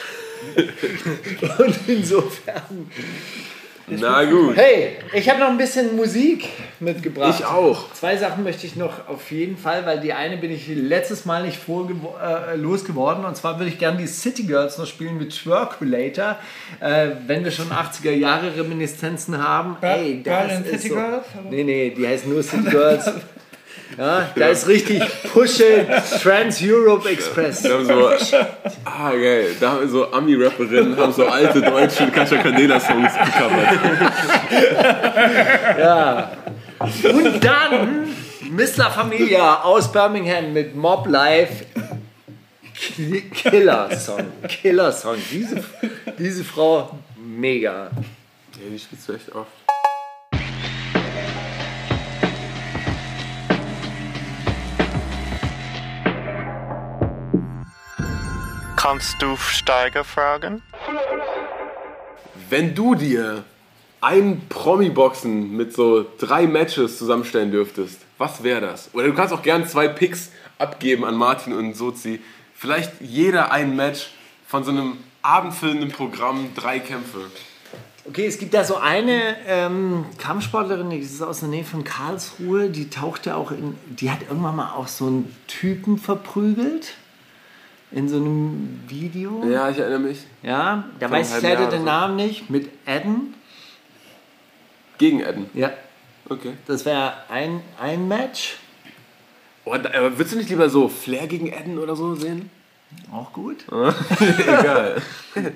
[1.60, 2.90] Und insofern
[4.00, 4.56] Na gut.
[4.56, 6.48] Hey, ich habe noch ein bisschen Musik
[6.80, 7.36] mitgebracht.
[7.40, 7.92] Ich auch.
[7.94, 11.44] Zwei Sachen möchte ich noch auf jeden Fall, weil die eine bin ich letztes Mal
[11.44, 13.26] nicht äh, losgeworden.
[13.26, 16.38] Und zwar würde ich gerne die City Girls noch spielen mit Twerkulator.
[16.80, 19.78] Äh, wenn wir schon 80er Jahre Reminiszenzen haben.
[19.82, 23.12] Ey, das Berlin ist City so, Girls, Nee, nee, die heißt nur City Girls.
[23.98, 25.02] Ja, da ist richtig
[25.34, 25.86] Pushe
[26.24, 27.62] Trans-Europe Express.
[27.64, 28.10] Da haben so,
[28.86, 33.80] ah geil, da haben so Ami-Rapperinnen haben so alte deutsche Katja Candela-Songs gecovert.
[37.14, 38.08] Und dann
[38.50, 41.66] Miss La Familia aus Birmingham mit Mob Life.
[42.74, 44.26] Ki- Killer-Song.
[44.48, 45.18] Killer-Song.
[45.32, 45.64] Diese,
[46.18, 47.90] diese Frau, mega.
[47.92, 49.52] Ja, die spielst du echt oft.
[58.82, 60.64] Kannst du Steiger fragen?
[62.50, 63.44] Wenn du dir
[64.02, 68.90] ein Promi-Boxen mit so drei Matches zusammenstellen dürftest, was wäre das?
[68.94, 72.22] Oder du kannst auch gern zwei Picks abgeben an Martin und Sozi.
[72.56, 74.10] Vielleicht jeder ein Match
[74.48, 77.20] von so einem abendfüllenden Programm, drei Kämpfe.
[78.06, 82.72] Okay, es gibt da so eine ähm, Kampfsportlerin, die ist aus der Nähe von Karlsruhe,
[82.72, 86.96] die tauchte auch in, die hat irgendwann mal auch so einen Typen verprügelt.
[87.92, 89.44] In so einem Video.
[89.50, 90.20] Ja, ich erinnere mich.
[90.44, 91.86] Ja, da Vor weiß ich leider den so.
[91.86, 92.50] Namen nicht.
[92.50, 93.34] Mit Adam.
[94.98, 95.50] Gegen Eden.
[95.54, 95.72] Ja,
[96.30, 96.54] Okay.
[96.68, 98.58] das wäre ein, ein Match.
[99.66, 102.50] Oh, da, aber würdest du nicht lieber so Flair gegen Eden oder so sehen?
[103.12, 103.66] Auch gut.
[104.40, 105.02] Egal.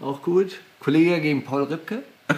[0.00, 0.58] Auch gut.
[0.80, 2.02] Kollege gegen Paul Ripke.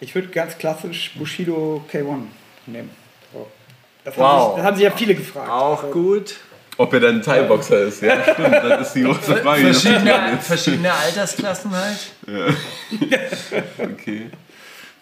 [0.00, 2.22] Ich würde ganz klassisch Bushido K1
[2.66, 2.90] nehmen.
[3.32, 3.46] So.
[4.04, 4.22] Das, Wow.
[4.24, 5.50] haben sich, das haben sich ja viele gefragt.
[5.50, 6.36] Auch gut.
[6.78, 8.52] Ob er dann Thai-Boxer ist, ja, stimmt.
[8.52, 9.62] Das ist die große Frage.
[9.72, 11.98] Verschiedene, verschiedene Altersklassen halt.
[13.78, 14.30] Okay.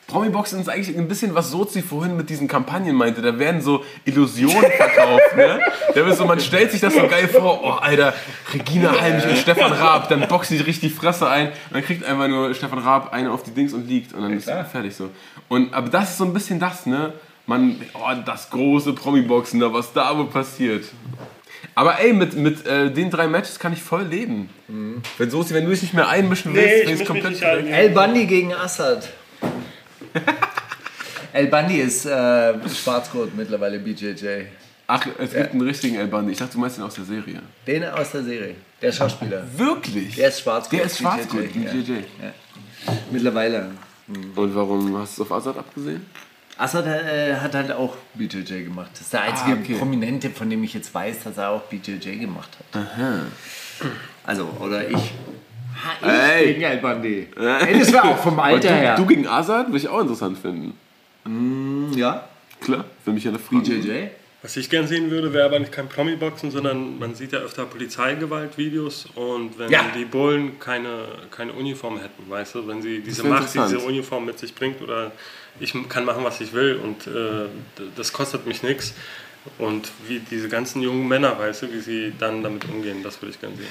[0.06, 3.22] Promi-Boxen ist eigentlich ein bisschen, was Sozi vorhin mit diesen Kampagnen meinte.
[3.22, 5.36] Da werden so Illusionen verkauft.
[5.36, 5.60] Ne?
[5.94, 7.60] Da wird so, man stellt sich das so geil vor.
[7.64, 8.12] Oh, Alter,
[8.52, 10.08] Regina Halmich und Stefan Raab.
[10.08, 11.48] Dann boxen die richtig die Fresse ein.
[11.48, 14.12] Und dann kriegt einfach nur Stefan Raab eine auf die Dings und liegt.
[14.12, 15.10] Und dann ist fertig so.
[15.48, 17.12] Und, aber das ist so ein bisschen das, ne?
[17.46, 20.84] Man, oh, das große Promi-Boxen, da was da wohl passiert.
[21.74, 24.48] Aber ey, mit, mit äh, den drei Matches kann ich voll leben.
[25.18, 27.22] Wenn Sozi, wenn du dich nicht mehr einmischen willst, Nee, ich bin ich misch mich
[27.22, 27.66] komplett nicht ein.
[27.66, 29.08] El Bundy gegen Assad.
[31.32, 34.44] El Bundy ist äh, Schwarzgurt mittlerweile BJJ.
[34.86, 36.32] Ach, es gibt einen richtigen El Bundy.
[36.32, 37.40] Ich dachte, du meinst den aus der Serie.
[37.66, 38.54] Den aus der Serie.
[38.80, 39.42] Der Schauspieler.
[39.56, 40.14] Wirklich?
[40.16, 40.78] Der ist Schwarzgurt.
[40.78, 41.92] Der ist Schwarzgurt, BJJ, BJJ.
[41.92, 42.92] Ja.
[43.10, 43.70] Mittlerweile.
[44.06, 46.04] Und warum hast du es auf Assad abgesehen?
[46.58, 48.90] Assad äh, hat halt auch BJJ gemacht.
[48.92, 49.74] Das ist der einzige Ah, okay.
[49.76, 52.82] Prominente, von dem ich jetzt weiß, dass er auch BJJ gemacht hat.
[54.24, 55.14] Also, oder ich.
[55.74, 56.46] Ha, ich Ey.
[56.54, 57.28] gegen El Bundy.
[57.36, 58.96] Ey, das war auch vom Alter du, her.
[58.96, 60.74] du gegen Assad würde ich auch interessant finden.
[61.96, 62.28] ja,
[62.60, 63.62] Klar, für mich eine Frage.
[63.62, 63.90] BJJ.
[64.42, 67.64] Was ich gern sehen würde, wäre aber nicht kein Promi-Boxen, sondern man sieht ja öfter
[67.64, 69.86] Polizeigewalt-Videos und wenn Ja.
[69.96, 73.78] die Bullen keine, keine Uniform hätten, weißt du, wenn sie diese Macht, die diese.
[73.80, 75.12] Uniform mit sich bringt oder
[75.60, 77.46] ich kann machen, was ich will und äh,
[77.96, 78.94] das kostet mich nichts.
[79.58, 83.32] Und wie diese ganzen jungen Männer, weißt du, wie sie dann damit umgehen, das würde
[83.34, 83.66] ich gerne sehen.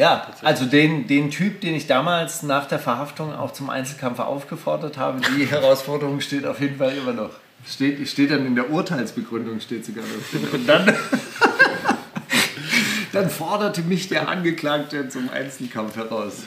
[0.00, 4.96] Ja, also den, den Typ, den ich damals nach der Verhaftung auch zum Einzelkampf aufgefordert
[4.96, 7.32] habe, die Herausforderung steht auf jeden Fall immer noch.
[7.68, 10.54] Steht, steht dann in der Urteilsbegründung, steht sogar noch.
[10.54, 10.96] Und dann,
[13.12, 16.44] dann forderte mich der Angeklagte zum Einzelkampf heraus.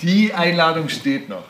[0.00, 1.44] Die Einladung steht noch.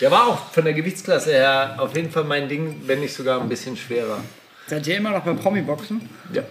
[0.00, 3.40] Der war auch von der Gewichtsklasse her auf jeden Fall mein Ding, wenn nicht sogar
[3.40, 4.18] ein bisschen schwerer.
[4.66, 6.08] Seid ihr immer noch beim Promi-Boxen?
[6.32, 6.42] Ja.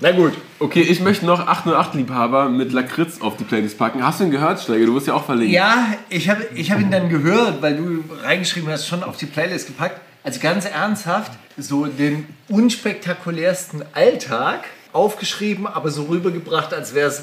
[0.00, 0.34] Na gut.
[0.58, 4.04] Okay, ich möchte noch 808-Liebhaber mit Lakritz auf die Playlist packen.
[4.04, 4.84] Hast du ihn gehört, Steiger?
[4.84, 5.54] Du wirst ja auch verlinkt.
[5.54, 9.24] Ja, ich habe ich hab ihn dann gehört, weil du reingeschrieben hast, schon auf die
[9.24, 10.00] Playlist gepackt.
[10.22, 14.64] Also ganz ernsthaft, so den unspektakulärsten Alltag
[14.96, 17.22] aufgeschrieben, aber so rübergebracht, als wäre es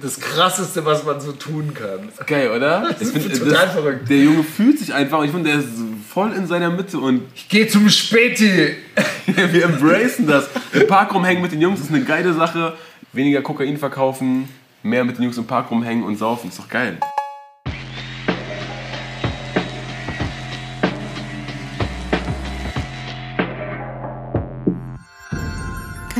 [0.00, 2.08] das Krasseste, was man so tun kann.
[2.26, 2.94] Geil, oder?
[2.98, 4.08] Das Ich find, total das- verrückt.
[4.08, 5.68] Der Junge fühlt sich einfach und ich finde, der ist
[6.12, 8.76] voll in seiner Mitte und Ich gehe zum Späti.
[9.26, 10.48] wir embracen das.
[10.72, 12.74] Im Park rumhängen mit den Jungs ist eine geile Sache.
[13.12, 14.48] Weniger Kokain verkaufen,
[14.82, 16.98] mehr mit den Jungs im Park rumhängen und saufen, ist doch geil.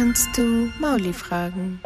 [0.08, 1.82] Kannst du Mauli fragen?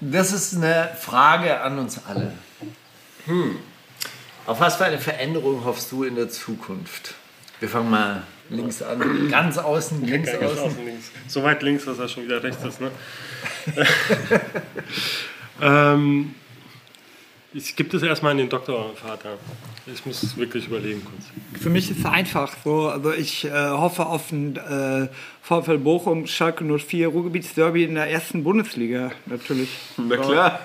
[0.00, 2.32] Das ist eine Frage an uns alle.
[3.26, 3.56] Hm.
[4.46, 7.14] Auf was für eine Veränderung hoffst du in der Zukunft?
[7.60, 9.28] Wir fangen mal links an.
[9.30, 10.64] Ganz außen, links Ganz außen.
[10.64, 11.10] außen links.
[11.26, 12.80] So weit links, dass er schon wieder rechts ist.
[12.80, 12.90] Ne?
[15.60, 16.34] ähm,
[17.54, 19.38] ich gebe das erstmal an den Doktorvater.
[19.92, 21.62] Ich muss wirklich überlegen kurz.
[21.62, 22.88] Für mich ist es einfach so.
[22.88, 25.08] Also ich äh, hoffe auf ein äh,
[25.42, 29.70] VfL Bochum, Schalke 04, Ruhrgebietsderby in der ersten Bundesliga natürlich.
[29.96, 30.60] Na klar.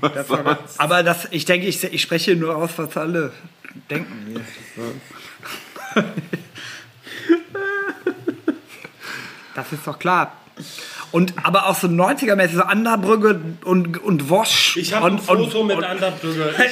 [0.00, 3.32] Das war- Aber das, ich denke, ich, ich spreche nur aus, was alle
[3.90, 4.36] denken.
[4.74, 6.04] Hier.
[9.54, 10.32] Das ist doch klar.
[11.10, 14.76] Und aber auch so 90er-mäßig, so Anderbrügge und, und Wosch.
[14.76, 16.54] Ich habe ein und, Foto und, mit Anderbrügge.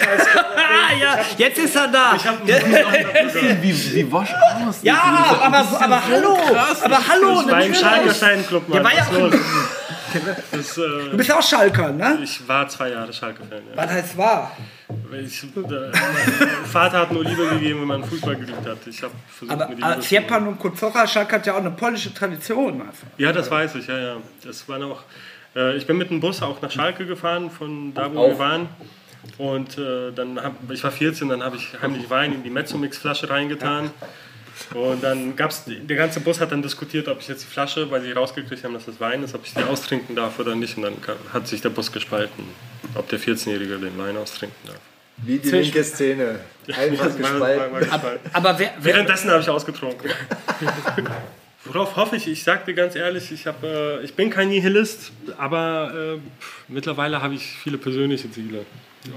[0.68, 2.14] Ah, ja, jetzt ist er da.
[2.16, 3.62] Ich habe ein Foto mit Anderbrügge.
[3.62, 4.28] Wie, wie Wosch
[4.68, 4.76] aus.
[4.82, 5.00] ja,
[5.42, 6.38] aber, aber hallo.
[6.84, 7.40] Aber hallo.
[7.40, 8.78] Ich war im Steinclub, Mann.
[8.78, 9.85] Ja, war ja auch-
[10.52, 12.18] Das, Du äh, bist ja auch Schalker, ne?
[12.22, 13.62] ich war zwei Jahre Schalke-Fan.
[13.70, 13.76] Ja.
[13.76, 14.56] Was heißt wahr?
[15.24, 18.78] Ich, äh, mein Vater hat nur Liebe gegeben, wenn man Fußball geliebt hat.
[18.86, 21.58] Ich habe versucht, Aber mir die äh, zu Ziepan und Kuzocha, Schalke hat ja auch
[21.58, 22.80] eine polnische Tradition.
[22.80, 23.06] Also.
[23.18, 24.16] Ja, das weiß ich, ja, ja.
[24.44, 25.02] Das war noch.
[25.54, 28.68] Äh, ich bin mit dem Bus auch nach Schalke gefahren, von da, wo wir waren.
[29.38, 33.28] Und äh, dann hab, ich war 14, dann habe ich heimlich Wein in die Mezzomix-Flasche
[33.28, 33.90] reingetan.
[34.74, 38.02] Und dann gab's, der ganze Bus hat dann diskutiert, ob ich jetzt die Flasche, weil
[38.02, 40.76] sie rausgekriegt haben, dass das Wein ist, ob ich die austrinken darf oder nicht.
[40.76, 40.96] Und dann
[41.32, 42.44] hat sich der Bus gespalten,
[42.94, 44.80] ob der 14-Jährige den Wein austrinken darf.
[45.18, 46.40] Wie die linke Szene.
[46.66, 47.78] Einfach gespalten.
[47.78, 48.30] gespalten.
[48.32, 50.10] Aber wer, wer, Währenddessen habe ich ausgetrunken.
[51.66, 52.28] Worauf hoffe ich?
[52.28, 56.64] Ich sage dir ganz ehrlich, ich, hab, äh, ich bin kein Nihilist, aber äh, pff,
[56.68, 58.64] mittlerweile habe ich viele persönliche Ziele.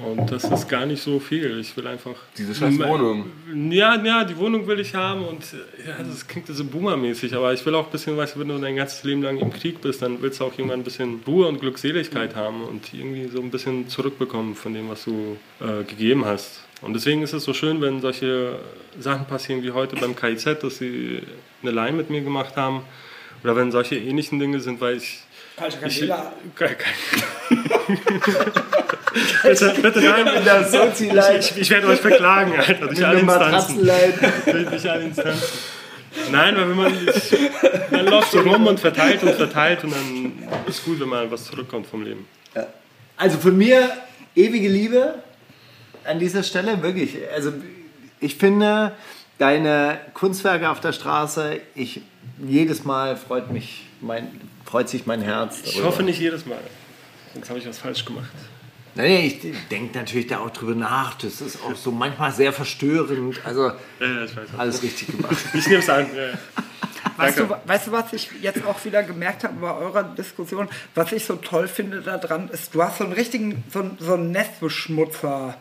[0.05, 1.59] Und das ist gar nicht so viel.
[1.59, 2.15] Ich will einfach.
[2.37, 3.31] Diese scheiß Wohnung.
[3.71, 7.53] Ja, ja, die Wohnung will ich haben und äh, ja, das klingt so boomermäßig, aber
[7.53, 9.81] ich will auch ein bisschen, weißt du, wenn du dein ganzes Leben lang im Krieg
[9.81, 13.41] bist, dann willst du auch irgendwann ein bisschen Ruhe und Glückseligkeit haben und irgendwie so
[13.41, 16.63] ein bisschen zurückbekommen von dem, was du äh, gegeben hast.
[16.81, 18.59] Und deswegen ist es so schön, wenn solche
[18.99, 21.21] Sachen passieren wie heute beim KIZ, dass sie
[21.61, 22.83] eine Line mit mir gemacht haben.
[23.43, 25.21] Oder wenn solche ähnlichen Dinge sind, weil ich.
[25.57, 25.71] kein,
[26.55, 26.77] kein,
[29.43, 30.45] bitte, bitte nein, In
[31.15, 33.85] der ich, ich werde euch verklagen, Alter, durch alle Instanzen.
[33.85, 35.43] Durch alle Instanzen.
[36.31, 40.31] Nein, weil wenn man, ich, man läuft so rum und verteilt und verteilt und dann
[40.67, 42.27] ist gut, wenn mal was zurückkommt vom Leben.
[43.17, 43.89] Also von mir
[44.35, 45.15] ewige Liebe
[46.05, 47.17] an dieser Stelle, wirklich.
[47.33, 47.53] Also
[48.19, 48.93] ich finde
[49.39, 52.01] deine Kunstwerke auf der Straße, ich,
[52.37, 54.27] jedes Mal freut mich mein,
[54.65, 55.61] freut sich mein Herz.
[55.63, 55.87] Ich darüber.
[55.87, 56.59] hoffe nicht jedes Mal.
[57.33, 58.29] Sonst habe ich was falsch gemacht.
[58.95, 61.13] Nee, ich denke natürlich da auch drüber nach.
[61.15, 63.39] Das ist auch so manchmal sehr verstörend.
[63.45, 63.67] Also
[63.99, 65.35] Ja, ich alles richtig gemacht.
[65.53, 66.07] Ich nehme es an.
[66.15, 66.27] Ja.
[66.27, 66.33] ja.
[67.15, 70.67] Weißt du, weißt du, was ich jetzt auch wieder gemerkt habe bei eurer Diskussion?
[70.95, 74.31] Was ich so toll finde daran, ist, du hast so einen richtigen, so, so einen
[74.31, 75.55] Nestbeschmutzer.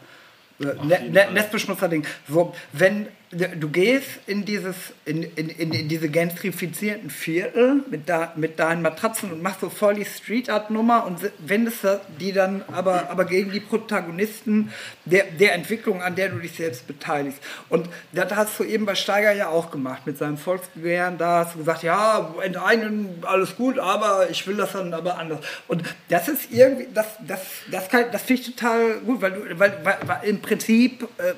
[0.60, 2.06] äh, Ne, ne, Nestbeschmutzer-Ding.
[2.28, 4.74] So, wenn du gehst in dieses,
[5.04, 9.94] in, in, in, diese gentrifizierten Viertel mit, da, mit deinen Matratzen und machst so voll
[9.94, 11.78] die Street Art Nummer und wendest
[12.18, 14.72] die dann aber, aber gegen die Protagonisten
[15.04, 17.38] der, der Entwicklung, an der du dich selbst beteiligst.
[17.68, 21.18] Und das hast du eben bei Steiger ja auch gemacht mit seinem Volksbegehren.
[21.18, 25.40] Da hast du gesagt, ja, enteignen, alles gut, aber ich will das dann aber anders.
[25.66, 29.78] Und das ist irgendwie, das, das, das, das finde ich total gut, weil, du, weil,
[29.82, 31.34] weil, weil im Prinzip äh,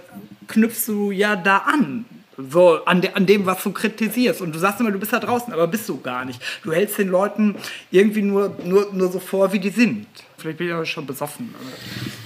[0.51, 2.05] knüpfst du ja da an.
[2.49, 4.41] So, an, de, an dem, was du kritisierst.
[4.41, 6.41] Und du sagst immer, du bist da draußen, aber bist du gar nicht.
[6.63, 7.57] Du hältst den Leuten
[7.91, 10.07] irgendwie nur, nur, nur so vor, wie die sind.
[10.39, 11.55] Vielleicht bin ich aber schon besoffen.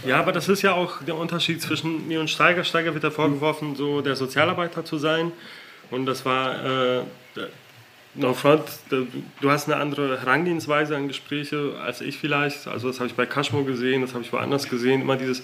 [0.07, 2.63] Ja, aber das ist ja auch der Unterschied zwischen mir und Steiger.
[2.63, 5.33] Steiger wird ja vorgeworfen, so der Sozialarbeiter zu sein.
[5.91, 7.03] Und das war, äh,
[8.15, 12.69] no front, du hast eine andere Herangehensweise an Gespräche als ich vielleicht.
[12.69, 15.03] Also das habe ich bei Cashmo gesehen, das habe ich woanders gesehen.
[15.03, 15.43] Immer dieses,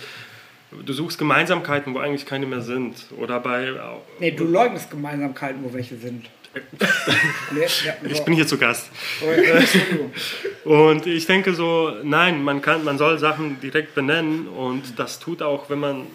[0.85, 2.97] du suchst Gemeinsamkeiten, wo eigentlich keine mehr sind.
[3.19, 3.73] Oder bei...
[4.19, 6.27] Nee, du leugnest Gemeinsamkeiten, wo welche sind.
[8.09, 8.91] Ich bin hier zu Gast.
[10.65, 10.69] Oh.
[10.89, 15.43] Und ich denke so, nein, man, kann, man soll Sachen direkt benennen und das tut
[15.43, 16.07] auch, wenn man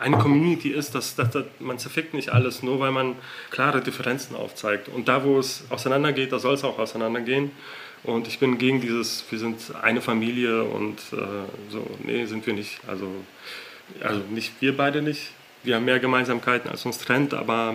[0.00, 3.16] eine Community ist, dass, dass, dass man zerfickt nicht alles, nur weil man
[3.50, 4.88] klare Differenzen aufzeigt.
[4.88, 7.50] Und da, wo es auseinandergeht, da soll es auch auseinandergehen.
[8.02, 11.16] Und ich bin gegen dieses, wir sind eine Familie und äh,
[11.70, 12.80] so, nee, sind wir nicht.
[12.86, 13.08] Also,
[14.02, 15.30] also nicht wir beide nicht.
[15.62, 17.74] Wir haben mehr Gemeinsamkeiten, als uns trennt, aber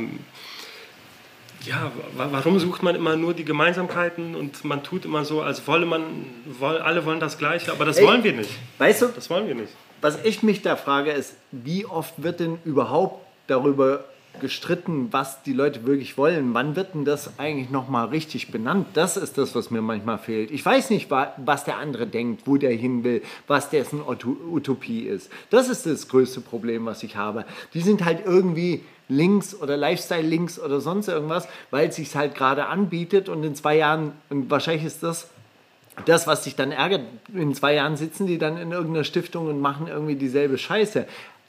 [1.66, 5.68] ja, wa- warum sucht man immer nur die Gemeinsamkeiten und man tut immer so, als
[5.68, 6.04] wolle man,
[6.62, 8.52] alle wollen das Gleiche, aber das Ey, wollen wir nicht.
[8.78, 9.74] Weißt du, Das wollen wir nicht.
[10.02, 14.06] was ich mich da frage, ist, wie oft wird denn überhaupt darüber
[14.40, 16.54] gestritten, was die Leute wirklich wollen?
[16.54, 18.88] Wann wird denn das eigentlich nochmal richtig benannt?
[18.94, 20.52] Das ist das, was mir manchmal fehlt.
[20.52, 24.38] Ich weiß nicht, wa- was der andere denkt, wo der hin will, was dessen Uto-
[24.52, 25.30] Utopie ist.
[25.50, 27.46] Das ist das größte Problem, was ich habe.
[27.74, 32.36] Die sind halt irgendwie links oder Lifestyle links oder sonst irgendwas, weil es sich halt
[32.36, 35.30] gerade anbietet und in zwei Jahren, und wahrscheinlich ist das
[36.06, 37.02] das, was dich dann ärgert,
[37.34, 41.06] in zwei Jahren sitzen die dann in irgendeiner Stiftung und machen irgendwie dieselbe Scheiße.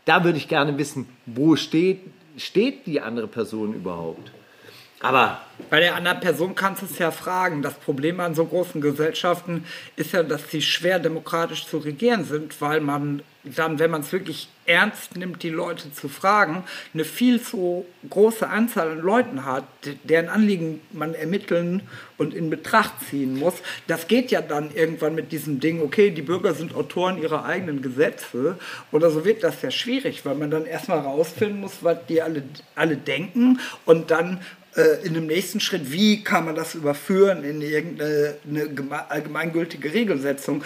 [0.07, 2.01] Da würde ich gerne wissen, wo steht,
[2.41, 4.33] steht die andere Person überhaupt?
[5.03, 7.63] Aber Bei der anderen Person kannst du es ja fragen.
[7.63, 9.65] Das Problem an so großen Gesellschaften
[9.97, 14.13] ist ja, dass sie schwer demokratisch zu regieren sind, weil man dann, wenn man es
[14.13, 19.65] wirklich ernst nimmt, die Leute zu fragen, eine viel zu große Anzahl an Leuten hat,
[19.87, 21.83] de- deren Anliegen man ermitteln
[22.19, 23.55] und in Betracht ziehen muss.
[23.87, 27.81] Das geht ja dann irgendwann mit diesem Ding, okay, die Bürger sind Autoren ihrer eigenen
[27.81, 28.59] Gesetze
[28.93, 32.43] oder so wird das ja schwierig, weil man dann erstmal rausfinden muss, was die alle,
[32.75, 34.41] alle denken und dann
[34.77, 39.93] äh, in dem nächsten Schritt, wie kann man das überführen in irgendeine eine geme- allgemeingültige
[39.93, 40.63] Regelsetzung.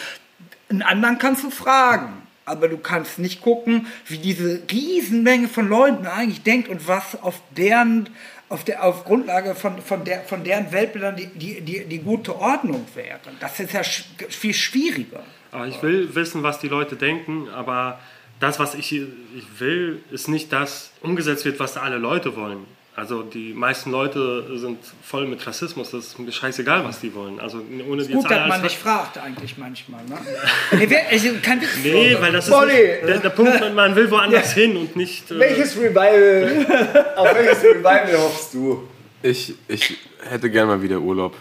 [0.68, 6.06] Einen anderen kannst du fragen, aber du kannst nicht gucken, wie diese Riesenmenge von Leuten
[6.06, 8.08] eigentlich denkt und was auf deren
[8.50, 12.36] auf, der, auf Grundlage von, von, der, von deren Weltbildern die, die, die, die gute
[12.36, 13.18] Ordnung wäre.
[13.40, 15.22] Das ist ja sch viel schwieriger.
[15.50, 17.98] Aber ich will wissen, was die Leute denken, aber
[18.40, 22.66] das, was ich, ich will, ist nicht das umgesetzt wird, was alle Leute wollen.
[22.96, 27.40] Also die meisten Leute sind voll mit Rassismus, das ist mir scheißegal, was die wollen.
[27.40, 30.04] Also ohne die Gut, jetzt alle dass man nicht fragt eigentlich manchmal.
[30.04, 30.16] Ne?
[30.78, 31.42] nee, wer, also, Witz.
[31.82, 35.28] Nee, weil das ist nicht, der, der Punkt, man- man will woanders hin und nicht...
[35.32, 36.66] äh, welches Revival,
[37.16, 38.86] auf welches Revival hoffst du?
[39.22, 39.96] Ich, ich
[40.30, 41.34] hätte gern mal wieder Urlaub.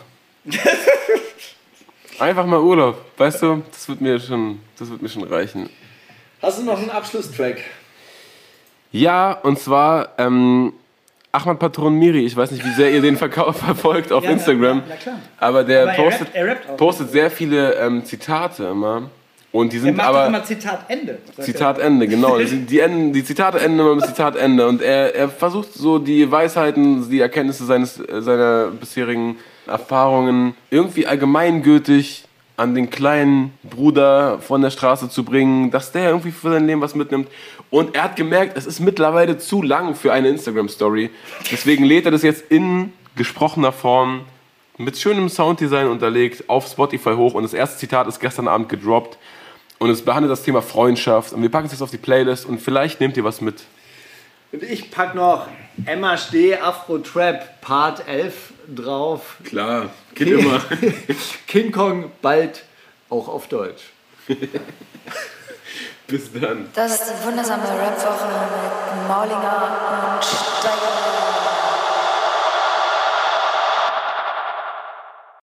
[2.19, 3.63] Einfach mal Urlaub, weißt du?
[3.71, 5.69] Das wird mir schon, das wird mir schon reichen.
[6.41, 7.57] Hast du noch einen Abschlusstrack?
[8.91, 10.73] Ja, und zwar ähm,
[11.35, 12.25] Ahmad Patron Miri.
[12.27, 14.83] Ich weiß nicht, wie sehr ihr den Verkauf verfolgt auf Ja, Instagram.
[14.87, 15.15] na klar.
[15.39, 19.09] Aber der Aber er postet, rappt- er rappt postet sehr viele ähm, Zitate immer.
[19.51, 20.27] Und die Er sind macht doch aber.
[20.27, 21.17] immer Zitat Ende.
[21.39, 22.37] Zitat Ende, genau.
[22.37, 24.67] Die, die, enden, die Zitate enden immer mit Zitat Ende.
[24.67, 31.07] Und er, er versucht so die Weisheiten, die Erkenntnisse seines, äh, seiner bisherigen Erfahrungen irgendwie
[31.07, 32.25] allgemeingültig
[32.57, 36.81] an den kleinen Bruder von der Straße zu bringen, dass der irgendwie für sein Leben
[36.81, 37.27] was mitnimmt.
[37.73, 41.09] Und er hat gemerkt, es ist mittlerweile zu lang für eine Instagram-Story.
[41.51, 44.25] Deswegen lädt er das jetzt in gesprochener Form
[44.77, 47.33] mit schönem Sounddesign unterlegt auf Spotify hoch.
[47.33, 49.17] Und das erste Zitat ist gestern Abend gedroppt.
[49.79, 51.33] Und es behandelt das Thema Freundschaft.
[51.33, 53.63] Und wir packen es jetzt auf die Playlist und vielleicht nehmt ihr was mit.
[54.51, 55.47] Und ich pack noch
[55.87, 59.37] Emma Steh Afro Trap Part 11 drauf.
[59.45, 60.61] Klar, geht immer.
[61.47, 62.65] King Kong bald
[63.09, 63.81] auch auf Deutsch.
[66.07, 66.69] Bis dann.
[66.75, 71.42] Das ist die wundersame Rapwoche mit Maulinger und Steiger.